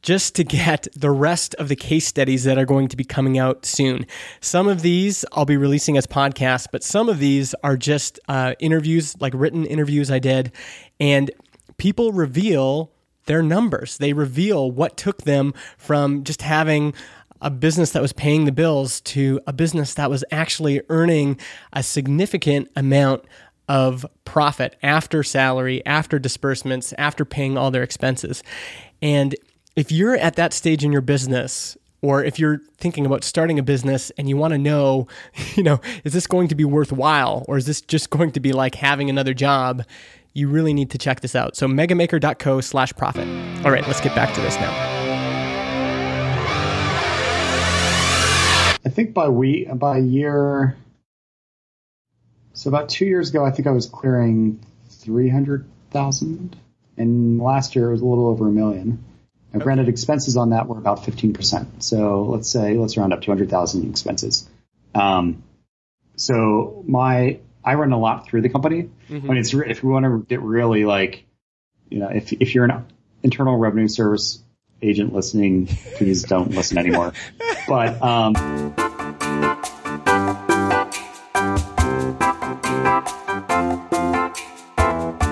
[0.02, 3.38] just to get the rest of the case studies that are going to be coming
[3.38, 4.06] out soon.
[4.42, 8.56] Some of these I'll be releasing as podcasts, but some of these are just uh,
[8.60, 10.52] interviews, like written interviews I did,
[11.00, 11.30] and
[11.78, 12.90] people reveal
[13.26, 13.98] their numbers.
[13.98, 16.94] They reveal what took them from just having
[17.40, 21.38] a business that was paying the bills to a business that was actually earning
[21.72, 23.24] a significant amount
[23.68, 28.42] of profit after salary, after disbursements, after paying all their expenses.
[29.02, 29.34] And
[29.76, 33.62] if you're at that stage in your business, or if you're thinking about starting a
[33.62, 35.08] business and you want to know,
[35.54, 38.52] you know, is this going to be worthwhile or is this just going to be
[38.52, 39.82] like having another job?
[40.34, 41.56] You really need to check this out.
[41.56, 43.26] So megamaker.co slash profit.
[43.64, 44.72] All right, let's get back to this now.
[48.84, 50.76] I think by we by year
[52.52, 56.54] so about two years ago I think I was clearing three hundred thousand
[56.98, 59.02] and last year it was a little over a million.
[59.54, 61.80] Now, granted, expenses on that were about 15%.
[61.80, 64.48] So let's say, let's round up 200,000 expenses.
[64.96, 65.44] Um,
[66.16, 68.90] so my, I run a lot through the company.
[69.08, 69.30] Mm-hmm.
[69.30, 71.24] I mean, it's, if we want to get really like,
[71.88, 72.84] you know, if, if you're an
[73.22, 74.42] internal revenue service
[74.82, 77.12] agent listening, please don't listen anymore.
[77.66, 78.34] But, um,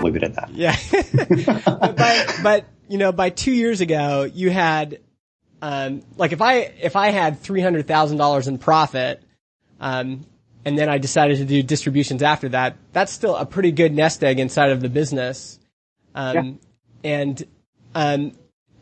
[0.02, 0.48] leave it at that.
[0.52, 0.74] Yeah.
[1.94, 5.00] but, but you know, by two years ago, you had,
[5.62, 9.22] um, like if I, if I had $300,000 in profit,
[9.80, 10.26] um,
[10.66, 14.22] and then I decided to do distributions after that, that's still a pretty good nest
[14.22, 15.58] egg inside of the business.
[16.14, 16.52] Um, yeah.
[17.02, 17.44] and,
[17.94, 18.32] um,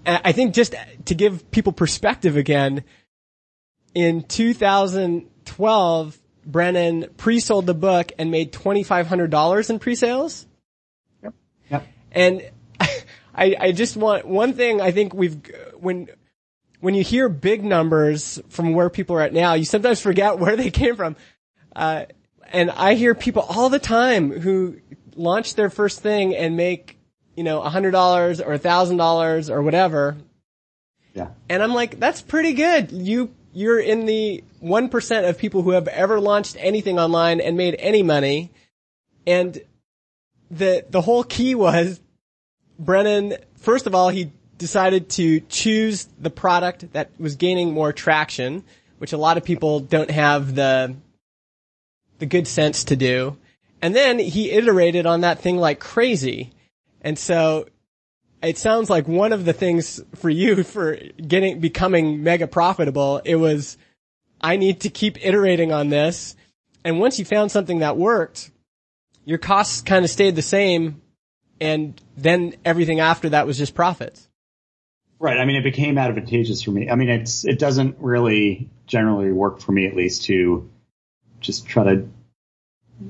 [0.05, 2.83] I think just to give people perspective again,
[3.94, 10.46] in 2012, Brennan pre-sold the book and made $2,500 in pre-sales.
[11.23, 11.35] Yep.
[11.70, 11.87] Yep.
[12.11, 12.51] And
[13.40, 14.83] I, I just want one thing.
[14.83, 15.40] I think we've
[15.79, 16.09] when
[16.81, 20.57] when you hear big numbers from where people are at now, you sometimes forget where
[20.57, 21.16] they came from.
[21.74, 22.05] Uh,
[22.53, 24.81] and I hear people all the time who
[25.16, 26.98] launch their first thing and make
[27.35, 30.18] you know a hundred dollars or a thousand dollars or whatever.
[31.14, 31.29] Yeah.
[31.48, 32.92] And I'm like, that's pretty good.
[32.92, 37.57] You you're in the one percent of people who have ever launched anything online and
[37.57, 38.50] made any money.
[39.26, 39.59] And
[40.50, 42.00] the the whole key was
[42.81, 48.64] Brennan, first of all, he decided to choose the product that was gaining more traction,
[48.99, 50.97] which a lot of people don't have the
[52.19, 53.37] the good sense to do.
[53.83, 56.53] And then he iterated on that thing like crazy.
[57.01, 57.66] And so
[58.43, 63.37] it sounds like one of the things for you for getting becoming mega profitable, it
[63.37, 63.77] was
[64.40, 66.35] I need to keep iterating on this.
[66.83, 68.51] And once you found something that worked,
[69.27, 71.03] your costs kind of stayed the same
[71.61, 74.29] and then everything after that was just profits.
[75.18, 75.38] Right.
[75.38, 76.88] I mean, it became advantageous for me.
[76.88, 80.70] I mean, it's it doesn't really generally work for me at least to
[81.40, 82.09] just try to.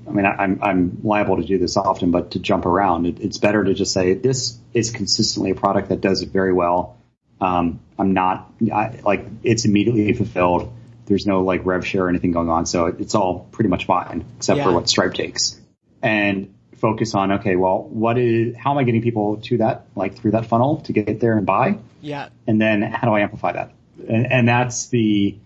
[0.07, 3.21] I mean, I, am I'm liable to do this often, but to jump around, it,
[3.21, 6.97] it's better to just say this is consistently a product that does it very well.
[7.41, 10.73] Um, I'm not I, like it's immediately fulfilled.
[11.07, 13.87] There's no like rev share or anything going on, so it, it's all pretty much
[13.87, 14.65] fine except yeah.
[14.65, 15.61] for what Stripe takes.
[16.03, 20.17] And focus on, okay, well, what is, how am I getting people to that, like
[20.17, 21.79] through that funnel to get there and buy?
[22.01, 22.31] Yeah.
[22.47, 23.73] And then how do I amplify that?
[24.09, 25.39] And, and that's the,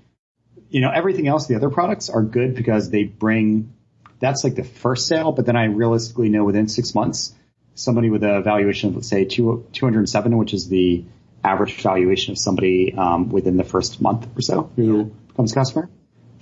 [0.70, 3.74] you know, everything else, the other products are good because they bring,
[4.20, 7.34] that's like the first sale, but then I realistically know within six months,
[7.74, 11.04] somebody with a valuation of, let's say, two, 207, which is the
[11.42, 15.04] average valuation of somebody um, within the first month or so who yeah.
[15.28, 15.90] becomes a customer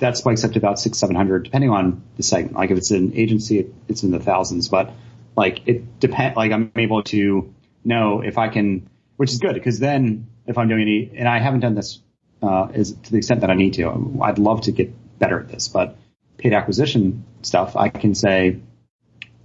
[0.02, 2.56] that spikes up to about six, seven hundred, depending on the segment.
[2.56, 4.92] Like if it's an agency, it's in the thousands, but
[5.36, 9.78] like it depend, like I'm able to know if I can, which is good because
[9.78, 12.00] then if I'm doing any, and I haven't done this,
[12.42, 15.48] uh, is to the extent that I need to, I'd love to get better at
[15.48, 15.96] this, but
[16.36, 18.58] paid acquisition stuff, I can say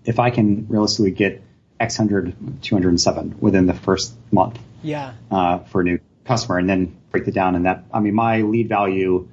[0.06, 1.43] if I can realistically get
[1.80, 4.60] X hundred, 207 within the first month.
[4.82, 5.13] Yeah.
[5.30, 8.41] Uh, for a new customer and then break it down and that, I mean, my
[8.41, 9.28] lead value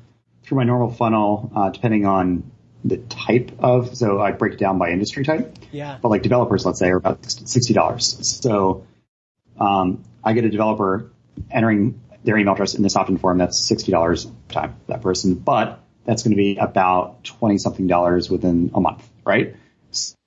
[0.44, 2.50] through my normal funnel, uh, depending on
[2.84, 5.56] the type of, so I break it down by industry type.
[5.72, 5.98] Yeah.
[6.00, 8.24] But like developers, let's say, are about $60.
[8.24, 8.86] So,
[9.58, 11.10] um, I get a developer
[11.50, 13.38] entering their email address in this opt-in form.
[13.38, 18.70] That's $60 time that person, but that's going to be about 20 something dollars within
[18.74, 19.56] a month, right?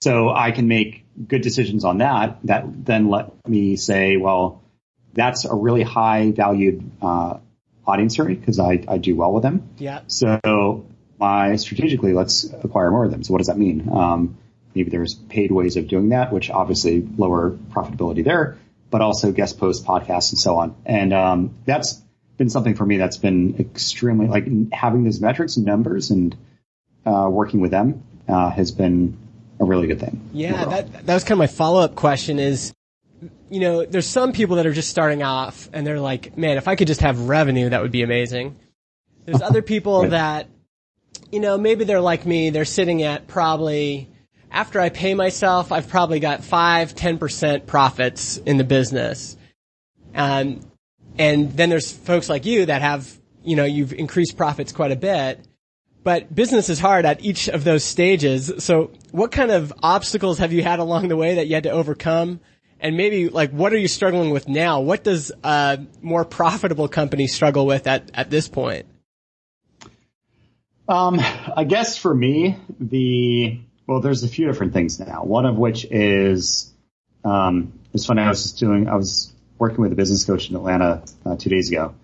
[0.02, 4.64] So I can make good decisions on that that then let me say, well,
[5.14, 7.40] that's a really high valued, uh,
[7.88, 9.69] audience survey because I, I do well with them.
[9.78, 10.02] Yeah.
[10.08, 10.86] So
[11.19, 13.23] my strategically, let's acquire more of them.
[13.23, 13.89] So what does that mean?
[13.91, 14.38] Um,
[14.76, 18.58] maybe there's paid ways of doing that, which obviously lower profitability there,
[18.91, 20.76] but also guest post podcasts and so on.
[20.86, 22.02] And um, that's
[22.38, 26.36] been something for me that's been extremely like having those metrics and numbers and
[27.06, 29.17] uh, working with them uh, has been
[29.60, 30.30] a really good thing.
[30.34, 32.73] Yeah, that that was kind of my follow up question is
[33.50, 36.68] you know, there's some people that are just starting off and they're like, man, if
[36.68, 38.58] I could just have revenue, that would be amazing.
[39.26, 40.48] There's other people that,
[41.32, 44.10] you know, maybe they're like me, they're sitting at probably,
[44.52, 49.36] after I pay myself, I've probably got five, 10% profits in the business.
[50.16, 50.62] Um,
[51.18, 53.12] and then there's folks like you that have,
[53.44, 55.46] you know, you've increased profits quite a bit.
[56.04, 58.52] But business is hard at each of those stages.
[58.60, 61.72] So what kind of obstacles have you had along the way that you had to
[61.72, 62.40] overcome?
[62.80, 64.82] And maybe like what are you struggling with now?
[64.82, 68.86] What does a more profitable company struggle with at, at this point?
[70.88, 75.24] Um, I guess for me, the well, there's a few different things now.
[75.24, 76.74] One of which is
[77.26, 78.22] um, it's funny.
[78.22, 78.88] I was just doing.
[78.88, 81.96] I was working with a business coach in Atlanta uh, two days ago,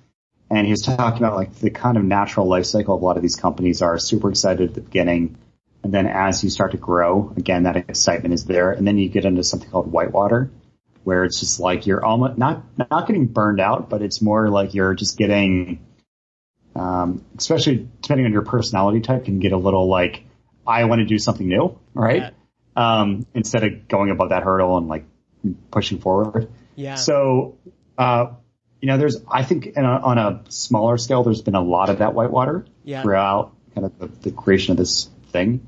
[0.49, 3.15] and he was talking about like the kind of natural life cycle of a lot
[3.15, 5.37] of these companies are super excited at the beginning,
[5.83, 9.07] and then as you start to grow, again that excitement is there, and then you
[9.07, 10.49] get into something called whitewater,
[11.03, 14.73] where it's just like you're almost not not getting burned out, but it's more like
[14.73, 15.85] you're just getting,
[16.75, 20.23] um, especially depending on your personality type, can get a little like
[20.65, 22.33] I want to do something new, right?
[22.75, 23.01] Yeah.
[23.01, 25.05] Um, instead of going above that hurdle and like
[25.71, 26.49] pushing forward.
[26.75, 26.95] Yeah.
[26.95, 27.57] So,
[27.97, 28.27] uh,
[28.81, 31.99] you know, there's I think a, on a smaller scale, there's been a lot of
[31.99, 33.01] that whitewater yeah.
[33.01, 35.67] throughout kind of the, the creation of this thing.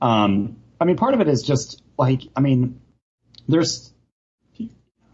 [0.00, 2.80] Um, I mean, part of it is just like I mean,
[3.48, 3.93] there's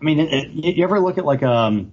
[0.00, 1.92] I mean, it, it, you ever look at like um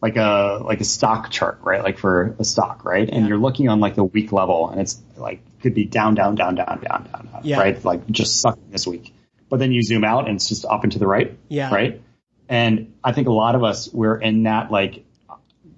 [0.00, 1.82] like a like a stock chart, right?
[1.82, 3.08] Like for a stock, right?
[3.08, 6.34] And you're looking on like the week level, and it's like could be down, down,
[6.34, 7.58] down, down, down, down, down yeah.
[7.58, 7.84] right?
[7.84, 9.14] Like just sucking this week.
[9.48, 12.02] But then you zoom out, and it's just up and to the right, yeah, right?
[12.48, 15.04] And I think a lot of us we're in that like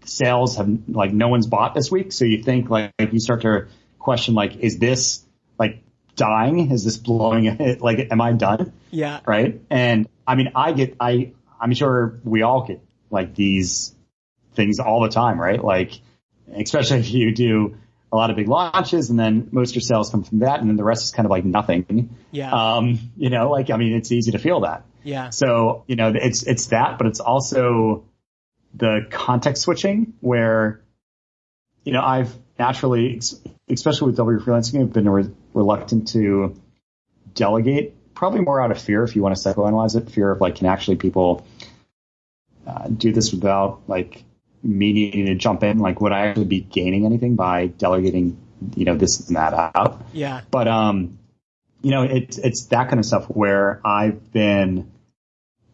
[0.04, 3.42] sales have like no one's bought this week, so you think like, like you start
[3.42, 5.24] to question like is this
[5.58, 5.82] like
[6.16, 6.70] dying?
[6.70, 7.78] Is this blowing?
[7.80, 8.72] Like am I done?
[8.90, 9.61] Yeah, right.
[9.70, 13.94] And I mean, I get I I'm sure we all get like these
[14.55, 15.62] things all the time, right?
[15.62, 16.01] Like,
[16.55, 17.77] especially if you do
[18.11, 20.68] a lot of big launches and then most of your sales come from that and
[20.68, 22.16] then the rest is kind of like nothing.
[22.31, 22.51] Yeah.
[22.51, 24.85] Um, you know, like, I mean, it's easy to feel that.
[25.05, 25.31] Yeah.
[25.31, 28.05] So, you know, it's, it's that, but it's also
[28.75, 30.81] the context switching where,
[31.85, 33.21] you know, I've naturally,
[33.68, 36.61] especially with Double Your Freelancing, I've been re- reluctant to
[37.35, 40.57] delegate probably more out of fear if you want to psychoanalyze it, fear of like,
[40.57, 41.46] can actually people
[42.66, 44.24] uh, do this without like
[44.61, 45.78] me needing to jump in?
[45.78, 48.37] Like, would I actually be gaining anything by delegating,
[48.74, 50.04] you know, this and that out?
[50.12, 50.40] Yeah.
[50.50, 51.20] But, um,
[51.81, 54.90] you know, it's, it's that kind of stuff where I've been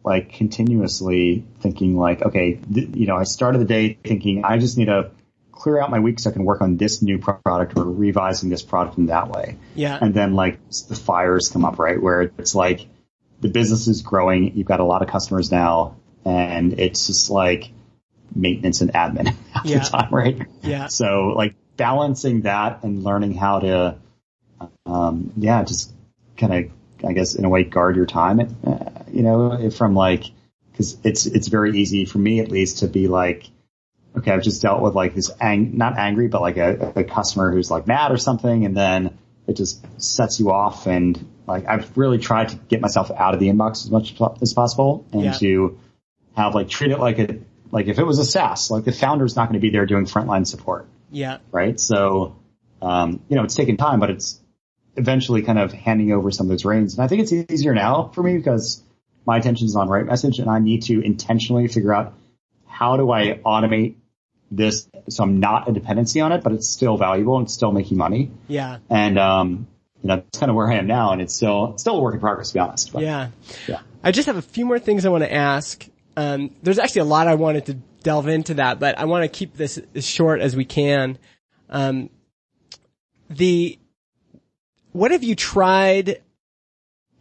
[0.03, 4.77] like continuously thinking like, okay, th- you know, I started the day thinking I just
[4.77, 5.09] need to
[5.55, 8.61] clear out my week so I can work on this new product or revising this
[8.61, 9.57] product in that way.
[9.73, 9.97] Yeah.
[9.99, 12.01] And then like the fires come up, right?
[12.01, 12.87] Where it's like
[13.39, 14.55] the business is growing.
[14.55, 17.71] You've got a lot of customers now and it's just like
[18.35, 19.79] maintenance and admin half yeah.
[19.79, 20.41] the time, right?
[20.61, 20.87] Yeah.
[20.87, 23.97] So like balancing that and learning how to,
[24.85, 25.93] um, yeah, just
[26.37, 26.71] kind of,
[27.07, 30.25] I guess in a way guard your time, uh, you know, from like,
[30.75, 33.49] cause it's, it's very easy for me at least to be like,
[34.17, 37.51] okay, I've just dealt with like this ang- not angry, but like a, a customer
[37.51, 38.65] who's like mad or something.
[38.65, 40.87] And then it just sets you off.
[40.87, 44.53] And like, I've really tried to get myself out of the inbox as much as
[44.53, 45.33] possible and yeah.
[45.33, 45.79] to
[46.35, 47.39] have like treat it like a,
[47.71, 50.05] like if it was a SaaS, like the founder's not going to be there doing
[50.05, 50.87] frontline support.
[51.11, 51.37] Yeah.
[51.51, 51.79] Right.
[51.79, 52.37] So,
[52.81, 54.39] um, you know, it's taken time, but it's
[54.95, 56.95] eventually kind of handing over some of those reins.
[56.95, 58.81] And I think it's easier now for me because
[59.25, 62.13] my attention is on RightMessage and I need to intentionally figure out
[62.65, 63.95] how do I automate
[64.51, 67.97] this so I'm not a dependency on it, but it's still valuable and still making
[67.97, 68.31] money.
[68.47, 68.77] Yeah.
[68.89, 69.67] And um,
[70.03, 72.01] you know, that's kind of where I am now and it's still it's still a
[72.01, 72.93] work in progress to be honest.
[72.93, 73.29] But, yeah.
[73.67, 73.81] Yeah.
[74.03, 75.85] I just have a few more things I want to ask.
[76.15, 77.73] Um, there's actually a lot I wanted to
[78.03, 81.17] delve into that, but I want to keep this as short as we can.
[81.69, 82.09] Um,
[83.29, 83.79] the
[84.91, 86.21] what have you tried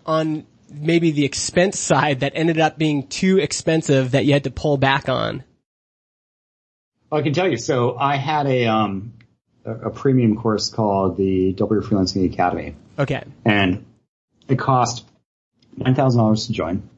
[0.06, 4.50] on maybe the expense side that ended up being too expensive that you had to
[4.50, 5.42] pull back on?
[7.14, 7.56] I can tell you.
[7.56, 9.12] So I had a um
[9.64, 12.74] a, premium course called the Double Your Freelancing Academy.
[12.98, 13.24] Okay.
[13.44, 13.84] And
[14.48, 15.06] it cost
[15.76, 16.88] nine thousand dollars to join,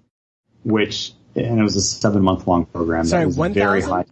[0.64, 3.04] which and it was a seven month long program.
[3.04, 3.94] Sorry, that was 1, very 000?
[3.94, 4.04] high.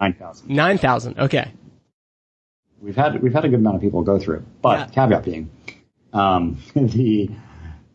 [0.00, 0.48] Nine thousand.
[0.50, 1.18] Nine thousand.
[1.18, 1.50] Okay.
[2.80, 4.86] We've had we've had a good amount of people go through it, but Yeah.
[4.86, 5.50] caveat being,
[6.12, 7.30] um, the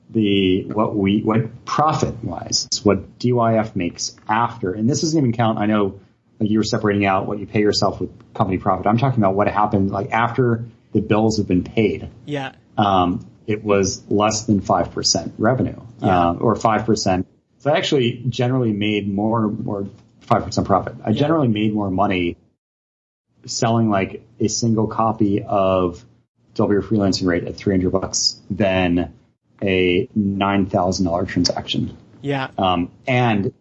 [0.09, 5.59] the what we what profit wise, what DYF makes after, and this doesn't even count.
[5.59, 5.99] I know
[6.39, 8.85] like you were separating out what you pay yourself with company profit.
[8.88, 12.09] I'm talking about what happened like after the bills have been paid.
[12.25, 12.53] Yeah.
[12.77, 16.29] Um, it was less than five percent revenue, Yeah.
[16.29, 17.27] uh, or five percent.
[17.59, 19.88] So I actually generally made more, more
[20.21, 20.95] five percent profit.
[21.03, 22.38] I generally made more money
[23.45, 26.03] selling like a single copy of
[26.53, 29.13] double your freelancing rate at 300 bucks than
[29.61, 31.95] a $9,000 transaction.
[32.21, 32.49] Yeah.
[32.57, 33.53] Um, and,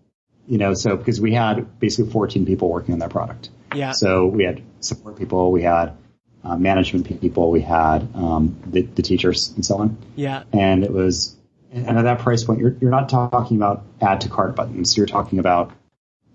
[0.46, 3.50] you know, so because we had basically 14 people working on that product.
[3.74, 3.92] Yeah.
[3.92, 5.96] So we had support people, we had
[6.44, 9.98] uh, management people, we had um, the, the teachers and so on.
[10.14, 10.44] Yeah.
[10.52, 11.36] And it was,
[11.72, 14.96] and at that price point, you're, you're not talking about add to cart buttons.
[14.96, 15.72] You're talking about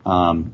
[0.06, 0.54] um,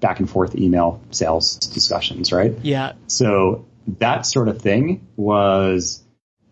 [0.00, 2.54] back and forth email sales discussions, right?
[2.62, 2.92] Yeah.
[3.06, 3.66] So
[3.98, 6.02] that sort of thing was,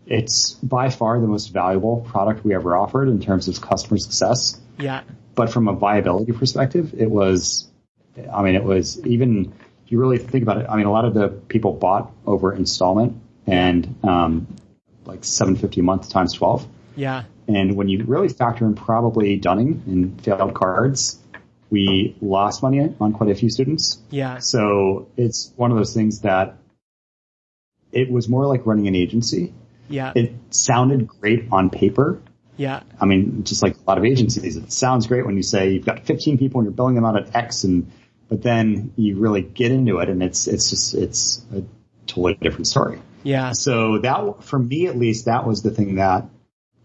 [0.06, 4.60] it's by far the most valuable product we ever offered in terms of customer success.
[4.78, 5.02] Yeah.
[5.34, 7.68] But from a viability perspective, it was,
[8.32, 9.52] I mean, it was even,
[9.84, 12.52] if you really think about it, I mean, a lot of the people bought over
[12.52, 14.46] installment and, um,
[15.04, 16.66] like 750 a month times 12.
[16.96, 17.24] Yeah.
[17.48, 21.18] And when you really factor in probably Dunning and failed cards,
[21.70, 24.00] we lost money on quite a few students.
[24.10, 24.38] Yeah.
[24.38, 26.56] So it's one of those things that
[27.92, 29.52] it was more like running an agency.
[29.88, 30.12] Yeah.
[30.14, 32.20] It sounded great on paper.
[32.56, 32.82] Yeah.
[33.00, 35.84] I mean, just like a lot of agencies, it sounds great when you say you've
[35.84, 37.90] got 15 people and you're billing them out at X and,
[38.28, 41.62] but then you really get into it and it's, it's just, it's a
[42.06, 43.00] totally different story.
[43.22, 43.52] Yeah.
[43.52, 46.26] So that, for me at least, that was the thing that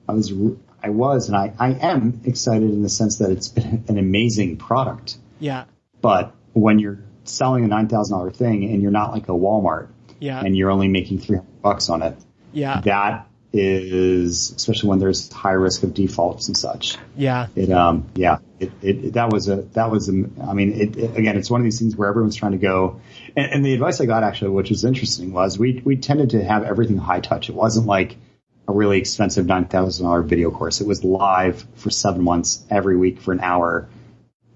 [0.07, 0.33] I was,
[0.81, 4.57] I was, and I, I am excited in the sense that it's been an amazing
[4.57, 5.17] product.
[5.39, 5.65] Yeah.
[6.01, 9.89] But when you're selling a $9,000 thing and you're not like a Walmart
[10.19, 10.39] Yeah.
[10.43, 12.17] and you're only making 300 bucks on it,
[12.53, 12.81] Yeah.
[12.81, 16.97] that is, especially when there's high risk of defaults and such.
[17.15, 17.47] Yeah.
[17.55, 21.17] It, um, yeah, it, it, that was a, that was, a, I mean, it, it,
[21.17, 23.01] again, it's one of these things where everyone's trying to go.
[23.35, 26.43] And, and the advice I got actually, which was interesting, was we, we tended to
[26.43, 27.49] have everything high touch.
[27.49, 28.17] It wasn't like
[28.67, 30.79] a really expensive $9,000 video course.
[30.79, 33.89] It was live for seven months every week for an hour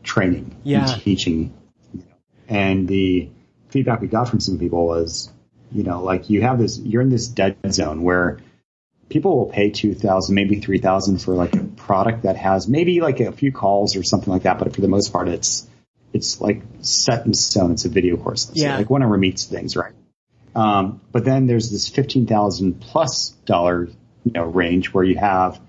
[0.04, 0.88] training Yeah.
[0.92, 1.54] and teaching.
[1.94, 2.06] You know.
[2.48, 3.30] And the
[3.70, 5.32] feedback we got from some people was,
[5.72, 8.38] you know, like you have this, you're in this dead zone where
[9.10, 13.32] people will pay 2000 maybe 3000 for like a product that has maybe like a
[13.32, 15.68] few calls or something like that but for the most part it's
[16.14, 18.78] it's like set in stone it's a video course Yeah.
[18.78, 19.94] like one ever meets things right
[20.56, 23.86] um, but then there's this 15000 plus dollar
[24.24, 25.60] you know range where you have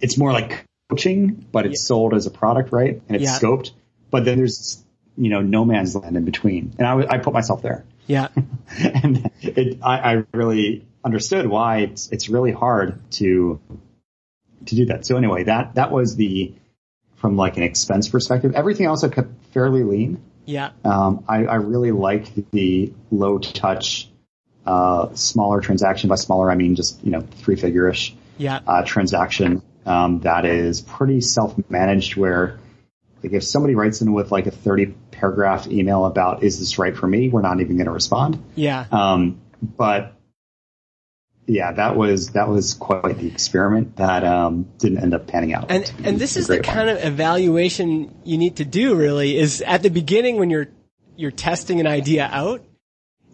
[0.00, 3.38] it's more like coaching but it's sold as a product right and it's Yeah.
[3.38, 3.70] scoped
[4.10, 4.82] but then there's
[5.16, 8.28] you know no man's land in between and I, I put myself there Yeah.
[8.78, 13.60] and it, I, I really understood why it's it's really hard to
[14.66, 15.06] to do that.
[15.06, 16.54] So anyway, that that was the
[17.16, 18.54] from like an expense perspective.
[18.54, 20.22] Everything else I kept fairly lean.
[20.46, 20.70] Yeah.
[20.84, 24.08] Um, I, I really like the low touch,
[24.66, 26.08] uh, smaller transaction.
[26.08, 28.60] By smaller, I mean just you know three figure ish Yeah.
[28.66, 32.16] uh, transaction um, that is pretty self managed.
[32.16, 32.58] Where
[33.22, 36.96] like if somebody writes in with like a thirty paragraph email about is this right
[36.96, 38.42] for me, we're not even going to respond.
[38.54, 38.86] Yeah.
[38.90, 40.14] Um, but
[41.50, 45.66] yeah, that was that was quite the experiment that um, didn't end up panning out.
[45.68, 46.62] And and this is the one.
[46.62, 50.68] kind of evaluation you need to do really is at the beginning when you're
[51.16, 52.62] you're testing an idea out.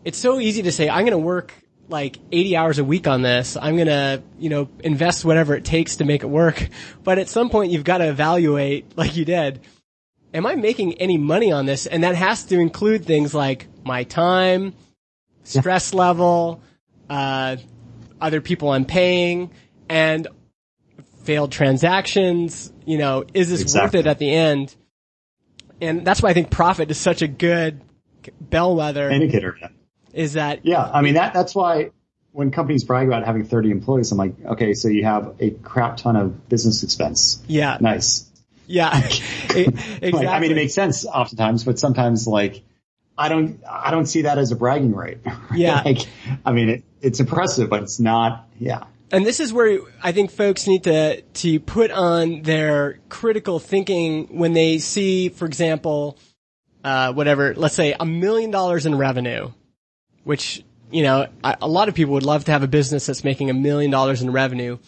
[0.05, 1.53] It's so easy to say I'm going to work
[1.89, 3.57] like 80 hours a week on this.
[3.57, 6.69] I'm going to, you know, invest whatever it takes to make it work.
[7.05, 9.61] But at some point you've got to evaluate like you did.
[10.33, 11.87] Am I making any money on this?
[11.87, 14.75] And that has to include things like my time,
[15.45, 16.63] stress level,
[17.09, 17.57] uh,
[18.21, 19.51] other people I'm paying,
[19.89, 20.27] and
[21.25, 22.73] failed transactions.
[22.85, 23.99] You know, is this Exactly.
[23.99, 24.75] worth it at the end?
[25.81, 27.81] And that's why I think profit is such a good
[28.41, 29.11] bellwether.
[29.11, 29.59] indicator.
[30.13, 31.91] is that Yeah, I mean that that's why
[32.33, 35.97] when companies brag about having 30 employees, I'm like, okay, so you have a crap
[35.97, 37.43] ton of business expense.
[37.47, 38.31] yeah, Nice.
[38.67, 40.13] yeah, exactly.
[40.13, 42.63] Like, I mean, it makes sense oftentimes, but sometimes like
[43.19, 45.19] I don't I don't see that as a bragging right.
[45.55, 45.83] Yeah.
[45.85, 46.07] like,
[46.45, 48.49] I mean, it, it's impressive, but it's not.
[48.59, 48.85] Yeah.
[49.13, 54.39] And this is where I think folks need to to put on their critical thinking
[54.39, 56.19] when they see, for example,
[56.85, 59.53] uh, whatever, let's say a million dollars in revenue,
[60.25, 63.25] which you know a a lot of people would love to have a business that's
[63.25, 64.79] making a million dollars in revenue,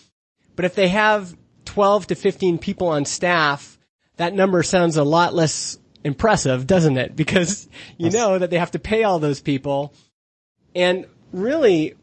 [0.56, 3.78] but if they have twelve to fifteen people on staff,
[4.16, 7.16] that number sounds a lot less impressive, doesn't it?
[7.16, 9.94] Because you know that they have to pay all those people,
[10.74, 11.94] and really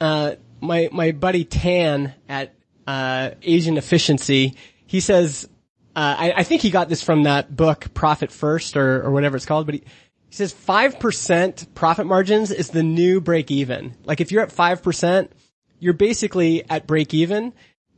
[0.00, 2.54] uh, my my buddy Thanh at
[2.86, 4.54] uh, Asian Efficiency.
[4.86, 5.48] He says,
[5.94, 9.36] uh, I, I, think he got this from that book, Profit First, or, or whatever
[9.36, 9.80] it's called, but he,
[10.28, 13.94] he says 5% profit margins is the new break even.
[14.04, 15.28] Like if you're at 5%,
[15.80, 17.52] you're basically at break even.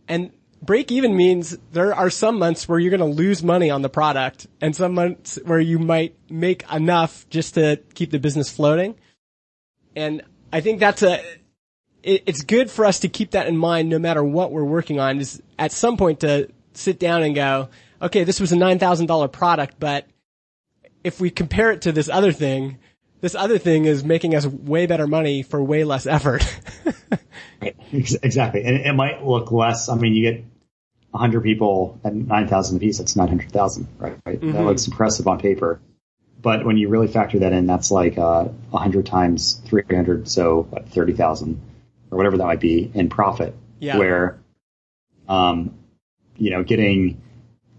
[0.08, 3.82] And break even means there are some months where you're going to lose money on
[3.82, 8.50] the product and some months where you might make enough just to keep the business
[8.50, 8.94] floating.
[9.96, 11.20] And I think that's a,
[12.02, 15.00] it, it's good for us to keep that in mind no matter what we're working
[15.00, 17.68] on is at some point to sit down and go,
[18.02, 20.06] okay, this was a $9,000 product, but
[21.02, 22.78] if we compare it to this other thing,
[23.20, 26.44] this other thing is making us way better money for way less effort.
[27.92, 28.64] exactly.
[28.64, 29.88] And it might look less.
[29.88, 30.44] I mean, you get
[31.10, 32.98] 100 people at 9,000 apiece.
[32.98, 34.16] That's 900,000, right?
[34.24, 34.40] right?
[34.40, 34.52] Mm-hmm.
[34.52, 35.80] That looks impressive on paper.
[36.40, 41.60] But when you really factor that in, that's like uh, 100 times 300, so 30,000
[42.10, 43.54] or whatever that might be in profit.
[43.78, 43.98] Yeah.
[43.98, 44.38] Where,
[45.28, 45.74] um,
[46.36, 47.20] you know, getting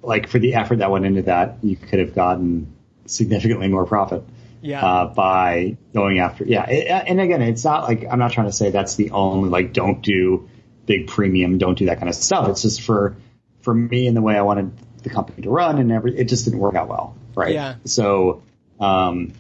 [0.04, 2.74] like for the effort that went into that, you could have gotten
[3.06, 4.24] significantly more profit.
[4.64, 4.86] Yeah.
[4.86, 6.70] Uh, by going after, yeah.
[6.70, 9.74] It, and again, it's not like, I'm not trying to say that's the only, like,
[9.74, 10.50] don't do
[10.86, 12.50] big premium, don't do that kind of stuff.
[12.50, 13.16] It's just for,
[13.62, 14.72] for me and the way I wanted
[15.04, 17.16] the company to run and every, it just didn't work out well.
[17.36, 17.54] Right.
[17.54, 17.76] Yeah.
[17.86, 18.44] So,
[18.80, 19.34] um,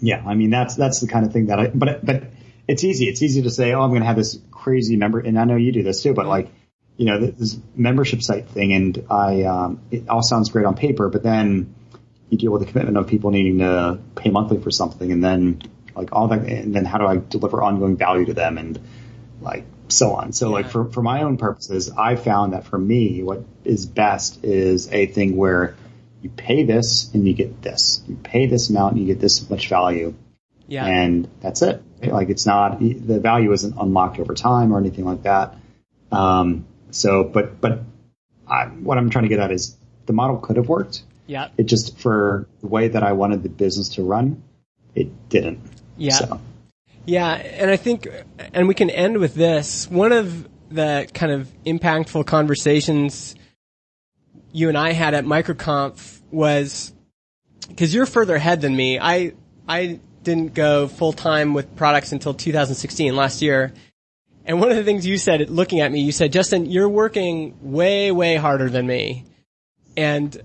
[0.00, 2.24] yeah, I mean, that's, that's the kind of thing that I, but, but
[2.66, 3.08] it's easy.
[3.08, 5.56] It's easy to say, oh, I'm going to have this crazy member, and I know
[5.56, 6.50] you do this too, but like,
[6.96, 11.08] you know, this membership site thing, and I, um, it all sounds great on paper,
[11.08, 11.74] but then
[12.28, 15.62] you deal with the commitment of people needing to pay monthly for something, and then
[15.94, 18.78] like all that, and then how do I deliver ongoing value to them, and
[19.40, 20.32] like so on.
[20.32, 20.54] So yeah.
[20.54, 24.92] like for for my own purposes, I found that for me, what is best is
[24.92, 25.76] a thing where
[26.22, 28.02] you pay this and you get this.
[28.08, 30.14] You pay this amount and you get this much value.
[30.66, 30.84] Yeah.
[30.84, 31.82] And that's it.
[32.02, 35.56] Like it's not the value isn't unlocked over time or anything like that.
[36.12, 37.80] Um, so, but but
[38.46, 39.76] I, what I'm trying to get at is
[40.06, 41.02] the model could have worked.
[41.26, 41.48] Yeah.
[41.56, 44.42] It just for the way that I wanted the business to run,
[44.94, 45.60] it didn't.
[45.96, 46.14] Yeah.
[46.14, 46.40] So.
[47.08, 48.06] Yeah, and I think,
[48.52, 49.88] and we can end with this.
[49.90, 53.34] One of the kind of impactful conversations
[54.52, 56.92] you and I had at MicroConf was
[57.66, 58.98] because you're further ahead than me.
[59.00, 59.32] I
[59.66, 63.72] I didn't go full time with products until 2016, last year.
[64.44, 67.56] And one of the things you said, looking at me, you said, Justin, you're working
[67.62, 69.24] way, way harder than me
[69.96, 70.36] and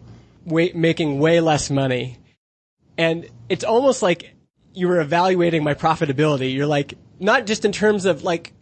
[0.46, 2.20] way, making way less money.
[2.98, 4.33] And it's almost like
[4.74, 6.54] you were evaluating my profitability.
[6.54, 8.54] You're like, not just in terms of like,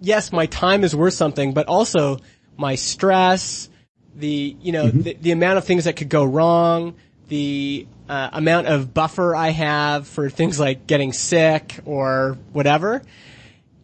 [0.00, 2.18] yes, my time is worth something, but also
[2.56, 3.68] my stress,
[4.14, 5.02] the, you know, mm-hmm.
[5.02, 6.94] the, the amount of things that could go wrong,
[7.28, 13.02] the uh, amount of buffer I have for things like getting sick or whatever.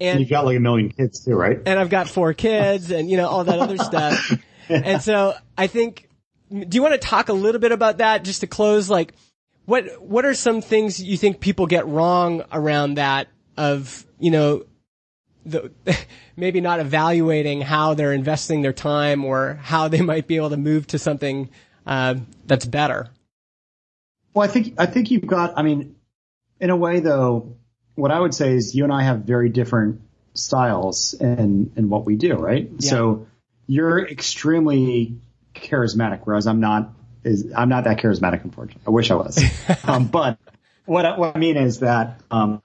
[0.01, 1.59] And you've got like a million kids too, right?
[1.67, 4.33] And I've got four kids and, you know, all that other stuff.
[4.71, 6.09] And so I think,
[6.49, 8.89] do you want to talk a little bit about that just to close?
[8.89, 9.15] Like,
[9.67, 14.65] what, what are some things you think people get wrong around that of, you know,
[15.45, 15.71] the,
[16.37, 20.57] maybe not evaluating how they're investing their time or how they might be able to
[20.57, 21.51] move to something,
[21.87, 23.09] uh, that's better?
[24.35, 25.55] Well, I think I think you've got.
[25.57, 25.97] I mean,
[26.61, 27.57] in a way, though,
[27.95, 30.03] what I would say is you and I have very different
[30.35, 32.71] styles in in what we do, right?
[32.79, 32.91] Yeah.
[32.91, 33.27] So
[33.67, 35.19] you're extremely
[35.55, 36.93] charismatic, whereas I'm not.
[37.25, 38.83] Is I'm not that charismatic, unfortunately.
[38.87, 39.43] I wish I was.
[39.85, 40.39] um, but
[40.87, 42.63] what I, what I mean is that um,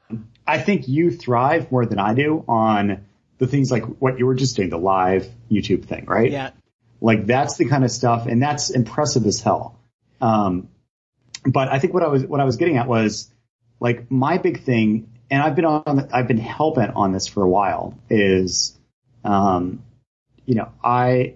[0.47, 3.05] I think you thrive more than I do on
[3.37, 6.31] the things like what you were just doing, the live YouTube thing, right?
[6.31, 6.51] Yeah.
[7.01, 9.77] Like that's the kind of stuff, and that's impressive as hell.
[10.21, 10.69] Um,
[11.45, 13.31] but I think what I was what I was getting at was
[13.79, 17.43] like my big thing, and I've been on I've been hell bent on this for
[17.43, 17.99] a while.
[18.09, 18.77] Is
[19.23, 19.83] um,
[20.45, 21.35] you know I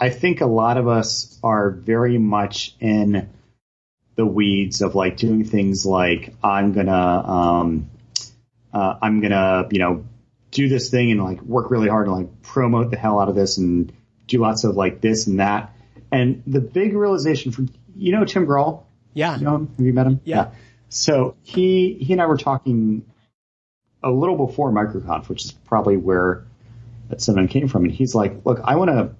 [0.00, 3.28] I think a lot of us are very much in
[4.16, 7.90] the weeds of like doing things like I'm gonna um,
[8.72, 10.04] uh, I'm gonna you know
[10.50, 13.34] do this thing and like work really hard and like promote the hell out of
[13.34, 13.92] this and
[14.26, 15.74] do lots of like this and that.
[16.10, 18.84] And the big realization for you know Tim Grahl,
[19.14, 19.36] yeah.
[19.36, 19.74] You know him?
[19.76, 20.20] Have you met him?
[20.24, 20.36] Yeah.
[20.36, 20.50] yeah.
[20.88, 23.04] So he he and I were talking
[24.02, 26.44] a little before MicroConf, which is probably where
[27.08, 27.84] that sentiment came from.
[27.84, 29.14] And he's like, "Look, I want to."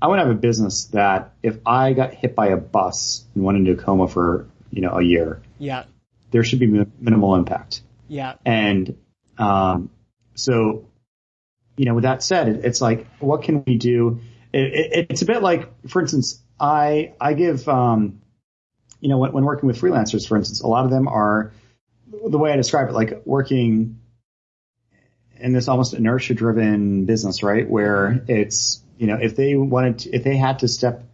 [0.00, 3.44] I want to have a business that if I got hit by a bus and
[3.44, 5.84] went into a coma for, you know, a year, yeah,
[6.30, 7.82] there should be minimal impact.
[8.08, 8.34] Yeah.
[8.44, 8.96] And,
[9.38, 9.90] um,
[10.34, 10.86] so,
[11.76, 14.20] you know, with that said, it's like, what can we do?
[14.52, 18.20] It, it, it's a bit like, for instance, I, I give, um,
[19.00, 21.52] you know, when, when working with freelancers, for instance, a lot of them are
[22.10, 23.98] the way I describe it, like working
[25.38, 27.68] in this almost inertia driven business, right?
[27.68, 31.04] Where it's, you know, if they wanted to, if they had to step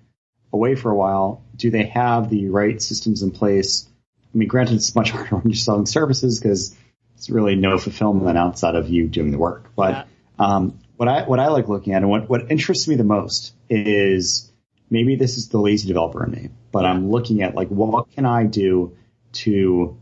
[0.52, 3.88] away for a while, do they have the right systems in place?
[4.34, 6.76] I mean, granted, it's much harder when you're selling services because
[7.16, 9.70] it's really no fulfillment outside of you doing the work.
[9.76, 10.04] But, Yeah.
[10.38, 13.54] um, what I, what I like looking at and what, what interests me the most
[13.68, 14.52] is
[14.88, 18.24] maybe this is the lazy developer in me, but I'm looking at like, what can
[18.24, 18.96] I do
[19.32, 19.96] to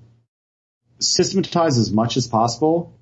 [0.98, 2.92] systematize as much as possible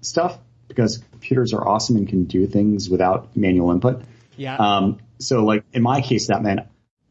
[0.00, 4.02] stuff because computers are awesome and can do things without manual input.
[4.36, 4.56] Yeah.
[4.56, 6.60] Um, so like in my case, that meant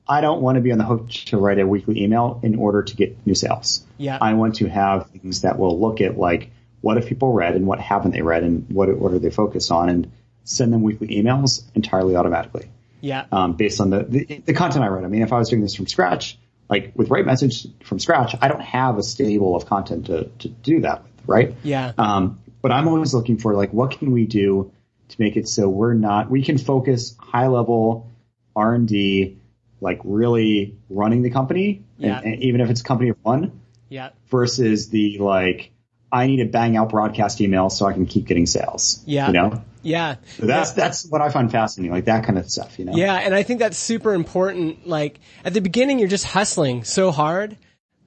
[0.08, 2.84] I don't want to be on the hook to write a weekly email in order
[2.84, 3.86] to get new sales.
[3.98, 4.18] yeah.
[4.22, 6.52] I want to have things that will look at like
[6.82, 9.72] what have people read and what haven't they read and what what are they focused
[9.72, 10.12] on and
[10.44, 12.70] send them weekly emails entirely automatically
[13.06, 13.26] yeah.
[13.32, 15.04] um, based on the, the the content I write.
[15.04, 16.38] I mean, if I was doing this from scratch,
[16.70, 20.82] like with RightMessage from scratch, I don't have a stable of content to to do
[20.82, 21.56] that with, right?
[21.64, 21.94] Yeah.
[21.98, 24.72] Um, but I'm always looking for like what can we do
[25.10, 28.12] to make it so we're not we can focus high level
[28.56, 29.38] R and D,
[29.82, 32.20] like really running the company, Yeah.
[32.24, 34.10] and even if it's a company of one, Yeah.
[34.30, 35.72] versus the like
[36.12, 39.04] I need to bang out broadcast emails so I can keep getting sales.
[39.06, 39.28] Yeah.
[39.28, 39.62] you know.
[39.82, 40.16] Yeah.
[40.38, 42.80] So that's that's what I find fascinating, like that kind of stuff.
[42.80, 42.94] You know.
[42.96, 44.88] Yeah, and I think that's super important.
[44.88, 47.58] Like at the beginning, you're just hustling so hard,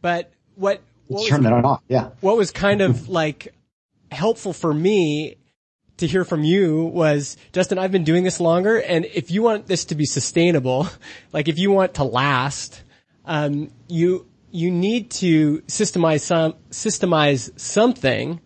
[0.01, 1.82] but what what was, Turn that off.
[1.88, 2.11] Yeah.
[2.20, 3.55] what was kind of like
[4.11, 5.36] helpful for me
[5.99, 7.78] to hear from you was Justin.
[7.78, 10.88] I've been doing this longer, and if you want this to be sustainable,
[11.32, 12.82] like if you want to last,
[13.24, 18.40] um, you you need to systemize some systemize something.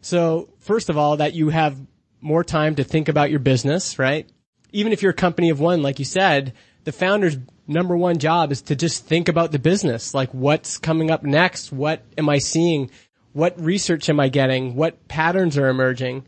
[0.00, 1.78] So first of all, that you have
[2.20, 4.28] more time to think about your business, right?
[4.72, 7.36] Even if you're a company of one, like you said, the founder's
[7.66, 10.14] number one job is to just think about the business.
[10.14, 11.72] Like what's coming up next?
[11.72, 12.90] What am I seeing?
[13.32, 14.74] What research am I getting?
[14.74, 16.24] What patterns are emerging?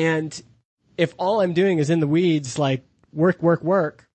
[0.00, 0.42] And
[0.96, 4.08] if all I'm doing is in the weeds, like work, work, work,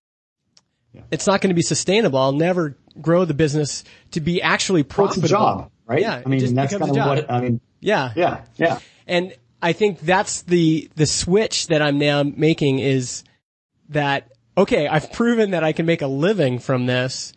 [1.11, 2.17] it's not going to be sustainable.
[2.17, 5.25] I'll never grow the business to be actually Well, it's profitable.
[5.25, 6.01] a job, right?
[6.01, 7.07] Yeah, I mean, that's kind of job.
[7.07, 7.61] what I mean.
[7.81, 8.13] Yeah.
[8.15, 8.79] Yeah, yeah.
[9.05, 13.23] And I think that's the, the switch that I'm now making is
[13.89, 17.33] that, okay, I've proven that I can make a living from this,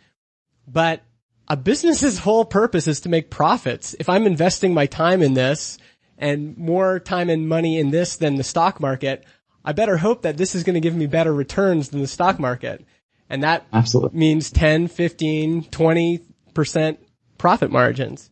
[0.66, 1.02] but
[1.48, 3.94] a business's whole purpose is to make profits.
[3.98, 5.78] If I'm investing my time in this
[6.18, 9.24] and more time and money in this than the stock market,
[9.64, 12.38] I better hope that this is going to give me better returns than the stock
[12.38, 12.84] market.
[13.30, 14.18] And that Absolutely.
[14.18, 16.98] means 10, 15, 20%
[17.36, 18.30] profit margins.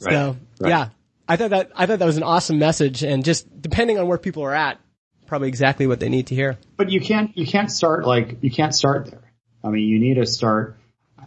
[0.00, 0.68] Right, So right.
[0.68, 0.88] yeah,
[1.28, 4.18] I thought that, I thought that was an awesome message and just depending on where
[4.18, 4.78] people are at,
[5.26, 6.58] probably exactly what they need to hear.
[6.76, 9.22] But you can't you can't start like you can't start there.
[9.62, 10.76] I mean, you need to start.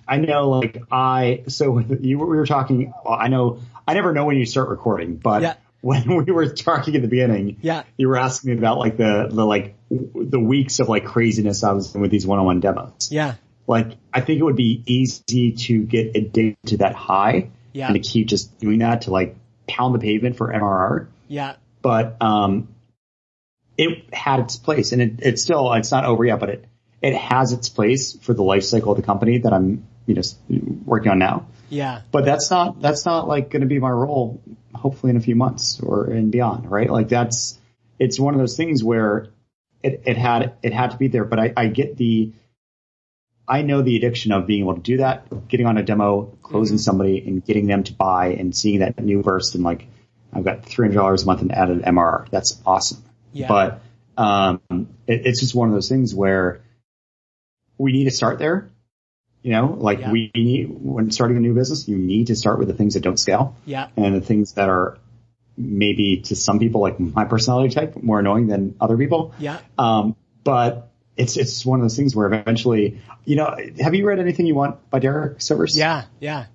[0.08, 2.94] I know, like I so you we were talking.
[3.08, 5.54] I know I never know when you start recording, but Yeah.
[5.84, 7.84] When we were talking at the beginning, Yeah.
[7.98, 11.62] you were asking me about like the the like w- the weeks of like craziness
[11.64, 13.10] I was in with these one on one demos.
[13.12, 13.36] Yeah.
[13.68, 17.88] Like I think it would be easy to get addicted to that high Yeah.
[17.88, 19.36] and to keep just doing that to like
[19.68, 21.56] pound the pavement for MRR Yeah.
[21.82, 22.70] but um,
[23.78, 26.66] it had its place, and it, it's still it's not over yet, but it
[27.02, 30.22] it has its place for the life cycle of the company that I'm you know
[30.86, 31.48] working on now.
[31.70, 32.02] Yeah.
[32.12, 34.42] But that's not that's not like going to be my role.
[34.84, 36.90] Hopefully in a few months or and beyond, right?
[36.90, 37.58] Like that's
[38.00, 39.28] it's one of those things where
[39.82, 41.24] it, it had it had to be there.
[41.24, 42.34] But I, I get the
[43.48, 46.78] I know the addiction of being able to do that, getting on a demo, closing
[46.78, 49.88] somebody, and getting them to buy, and seeing that new burst, and like
[50.34, 52.30] I've got three hundred dollars a month in added MRR.
[52.30, 53.04] That's awesome.
[53.32, 53.48] Yeah.
[53.48, 53.82] But
[54.18, 54.60] um,
[55.08, 56.62] it, it's just one of those things where
[57.78, 58.70] we need to start there.
[59.44, 60.12] You know, like Yeah.
[60.12, 63.02] we need when starting a new business, you need to start with the things that
[63.04, 63.88] don't scale Yeah.
[63.98, 64.98] and the things that are
[65.58, 69.34] maybe to some people like my personality type more annoying than other people.
[69.40, 69.60] Yeah.
[69.78, 74.20] Um, but it's it's one of those things where eventually, you know, have you read
[74.20, 75.78] anything you want by Derek Sivers?
[75.78, 76.06] Yeah.
[76.20, 76.46] Yeah.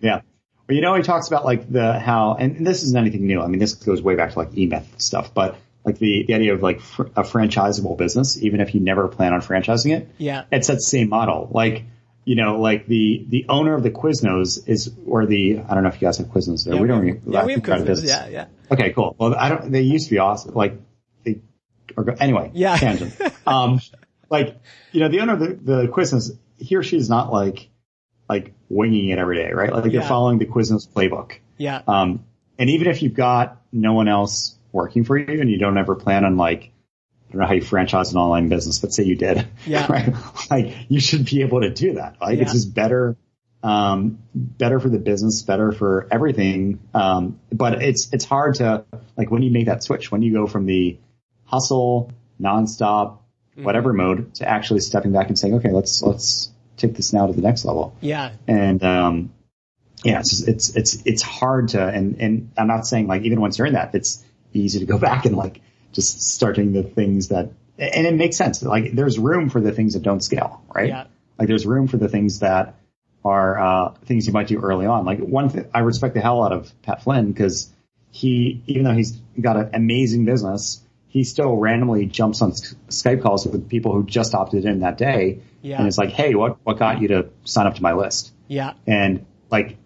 [0.00, 0.20] Yeah.
[0.68, 3.40] Well, you know, he talks about like the how, and this isn't anything new.
[3.42, 6.54] I mean, this goes way back to like E-Myth stuff, but like the, the idea
[6.54, 10.44] of like fr- a franchisable business, even if you never plan on franchising it, Yeah.
[10.52, 11.48] it's that same model.
[11.50, 11.84] Like,
[12.28, 15.88] you know, like the, the owner of the Quiznos is, or the, I don't know
[15.88, 16.74] if you guys have Quiznos there.
[16.74, 18.06] Yeah, we don't, really- yeah, we have think they're out of Quiznos.
[18.06, 18.28] Yeah.
[18.28, 18.46] Yeah.
[18.70, 19.16] Okay, cool.
[19.18, 20.52] Well, I don't, they used to be awesome.
[20.54, 20.78] Like,
[21.24, 21.40] they,
[21.96, 22.76] or anyway, Yeah.
[22.76, 23.18] tangent.
[23.46, 23.80] um,
[24.28, 24.58] like,
[24.92, 27.70] you know, the owner of the, the Quiznos, he or she is not like,
[28.28, 29.72] like winging it every day, right?
[29.72, 30.00] Like Yeah.
[30.00, 31.38] they're following the Quiznos playbook.
[31.56, 31.80] Yeah.
[31.88, 32.24] Um,
[32.58, 35.94] and even if you've got no one else working for you and you don't ever
[35.94, 36.72] plan on like,
[37.28, 39.86] I don't know how you franchise an online business, but say you did, Yeah.
[39.92, 40.14] right?
[40.50, 42.16] Like you should be able to do that.
[42.20, 42.42] Like Yeah.
[42.44, 43.16] it's just better
[43.62, 46.78] um, better for the business, better for everything.
[46.94, 48.84] Um, but it's it's hard to
[49.16, 50.98] like when you make that switch, when you go from the
[51.44, 53.18] hustle, nonstop,
[53.56, 57.32] whatever mode to actually stepping back and saying, okay, let's let's take this now to
[57.32, 57.96] the next level.
[58.00, 58.30] Yeah.
[58.46, 59.32] And um,
[60.04, 63.40] yeah, it's just, it's it's it's hard to and and I'm not saying like even
[63.40, 65.60] once you're in that, it's easy to go back and like
[65.92, 68.62] just starting the things that and it makes sense.
[68.62, 70.88] Like there's room for the things that don't scale, right?
[70.88, 71.04] Yeah.
[71.38, 72.74] Like there's room for the things that
[73.24, 75.04] are uh, things you might do early on.
[75.04, 77.72] Like one thing I respect the hell out of Pat Flynn because
[78.10, 83.46] he, even though he's got an amazing business, he still randomly jumps on Skype calls
[83.46, 85.78] with people who just opted in that day, Yeah.
[85.78, 88.32] and it's like, hey, what what got you to sign up to my list?
[88.48, 88.74] Yeah.
[88.86, 89.76] And like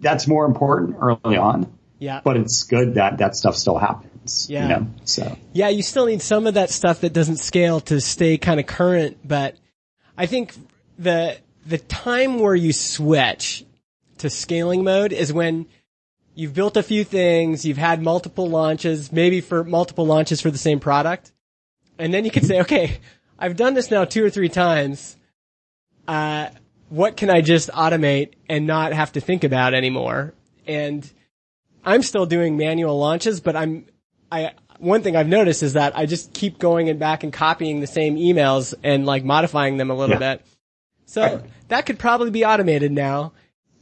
[0.00, 2.20] that's more important early on, Yeah.
[2.24, 4.12] but it's good that that stuff still happens.
[4.48, 4.62] Yeah.
[4.62, 4.86] You know?
[5.04, 8.60] So Yeah, you still need some of that stuff that doesn't scale to stay kind
[8.60, 9.56] of current, but
[10.16, 10.54] I think
[10.98, 13.64] the the time where you switch
[14.18, 15.66] to scaling mode is when
[16.34, 20.58] you've built a few things, you've had multiple launches, maybe for multiple launches for the
[20.58, 21.32] same product.
[21.98, 22.98] And then you can say, okay,
[23.38, 25.16] I've done this now two or three times.
[26.06, 26.50] Uh,
[26.88, 30.34] what can I just automate and not have to think about anymore?
[30.66, 31.10] And
[31.84, 33.86] I'm still doing manual launches, but I'm,
[34.30, 37.80] I, one thing I've noticed is that I just keep going and back and copying
[37.80, 40.36] the same emails and like modifying them a little Yeah.
[40.36, 40.46] bit.
[41.06, 43.32] So that could probably be automated now.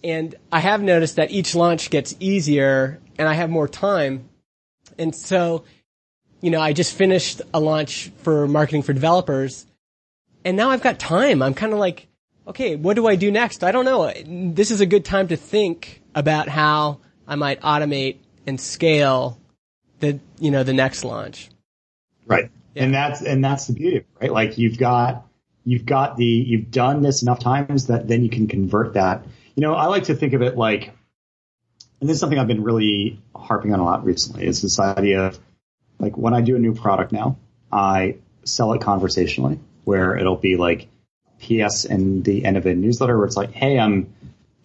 [0.02, 4.28] And I have noticed that each launch gets easier and I have more time.
[4.98, 5.64] And so,
[6.42, 9.66] you know, I just finished a launch for marketing for developers
[10.44, 11.42] and now I've got time.
[11.42, 12.06] I'm kind of like,
[12.46, 13.64] okay, what do I do next?
[13.64, 14.12] I don't know.
[14.52, 19.38] This is a good time to think about how I might automate and scale
[20.00, 21.50] the, you know, the next launch.
[22.26, 22.50] Right.
[22.76, 24.32] And that's and that's the beauty, right?
[24.32, 25.26] Like you've got
[25.64, 29.24] you've got the you've done this enough times that then you can convert that.
[29.54, 30.92] You know, I like to think of it like
[32.00, 35.26] and this is something I've been really harping on a lot recently, is this idea
[35.26, 35.38] of
[35.98, 37.38] like when I do a new product now,
[37.72, 40.88] I sell it conversationally, where it'll be like
[41.40, 44.12] PS in the end of a newsletter where it's like, hey, I'm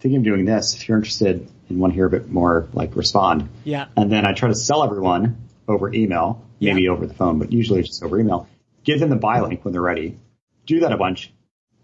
[0.00, 0.74] thinking of doing this.
[0.74, 3.48] If you're interested and want to hear a bit more, like respond.
[3.64, 3.86] Yeah.
[3.96, 6.90] And then I try to sell everyone over email, maybe Yeah.
[6.90, 8.48] over the phone, but usually just over email.
[8.84, 10.18] Give them the buy link when they're ready.
[10.66, 11.32] Do that a bunch.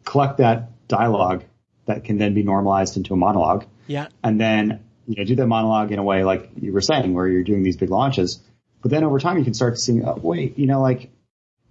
[0.05, 1.45] Collect that dialogue
[1.87, 3.65] that can then be normalized into a monologue.
[3.87, 4.09] Yeah.
[4.23, 7.29] And then, you know, do that monologue in a way like you were saying, where
[7.29, 8.41] you're doing these big launches.
[8.83, 11.11] But then over time you can start seeing, oh, wait, you know, like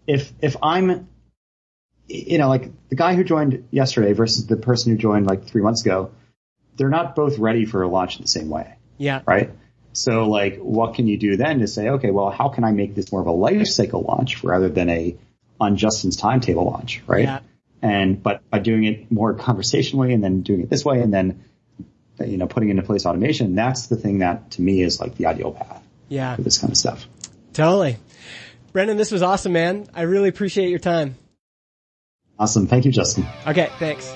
[0.07, 1.07] if, if I'm,
[2.07, 5.61] you know, like the guy who joined yesterday versus the person who joined like three
[5.61, 6.11] months ago,
[6.78, 9.21] they're not both ready for a launch in the same way Yeah.
[9.26, 9.51] right?
[9.93, 12.95] So like, what can you do then to say, okay, well, how can I make
[12.95, 15.15] this more of a life cycle launch rather than a
[15.59, 17.23] on Justin's timetable launch, right?
[17.23, 17.39] Yeah.
[17.82, 21.45] And but by doing it more conversationally and then doing it this way and then
[22.19, 25.28] you know putting into place automation, that's the thing that to me is like the
[25.28, 26.36] ideal path Yeah.
[26.36, 27.07] for this kind of stuff.
[27.53, 27.95] Totally.
[28.73, 29.88] Brennan, this was awesome, man.
[29.95, 31.15] I really appreciate your time.
[32.38, 33.26] Awesome, thank you, Justin.
[33.47, 33.69] Okay.
[33.80, 34.13] Thanks.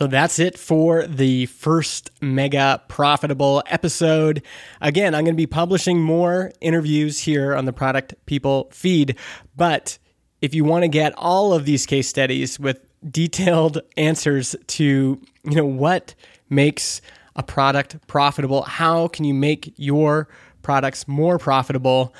[0.00, 4.42] So that's it for the first mega profitable episode.
[4.80, 9.18] Again, I'm going to be publishing more interviews here on the Product People feed.
[9.56, 9.98] But
[10.40, 12.80] if you want to get all of these case studies with
[13.10, 16.14] detailed answers to, you know, what
[16.48, 17.02] makes
[17.36, 20.28] a product profitable, how can you make your
[20.62, 22.14] products more profitable,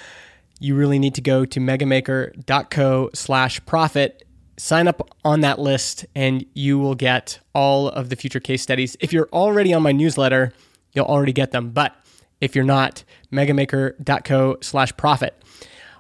[0.59, 4.23] you really need to go to megamaker.co slash profit
[4.61, 8.95] sign up on that list and you will get all of the future case studies.
[9.01, 10.53] If you're already on my newsletter,
[10.93, 11.71] you'll already get them.
[11.71, 11.97] But
[12.41, 13.03] if you're not,
[13.33, 15.43] megamaker.co slash profit.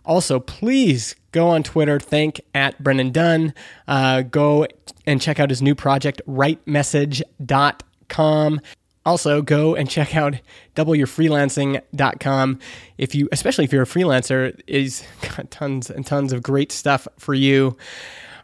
[0.04, 3.54] Also, please go on Twitter, thank at Brennan Dunn.
[3.88, 4.66] Uh, go
[5.06, 8.60] and check out his new project, rightmessage.com.
[9.06, 10.34] Also, go and check out
[10.76, 12.58] doubleyourfreelancing.com.
[12.98, 15.02] If you, especially if you're a freelancer, is
[15.36, 17.78] got tons and tons of great stuff for you.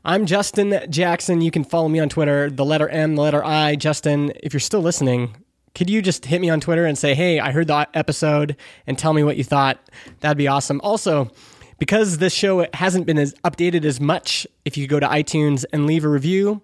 [0.06, 1.40] I'm Justin Jackson.
[1.40, 3.74] You can follow me on Twitter, the letter M, the letter I.
[3.74, 5.34] Justin, if you're still listening,
[5.74, 8.96] could you just hit me on Twitter and say, hey, I heard the episode and
[8.96, 9.80] tell me what you thought?
[10.20, 10.80] That'd be awesome.
[10.84, 11.32] Also,
[11.80, 15.88] because this show hasn't been as updated as much, if you go to iTunes and
[15.88, 16.62] leave a review,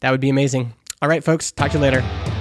[0.00, 0.74] that would be amazing.
[1.00, 2.31] All right, folks, talk to you later.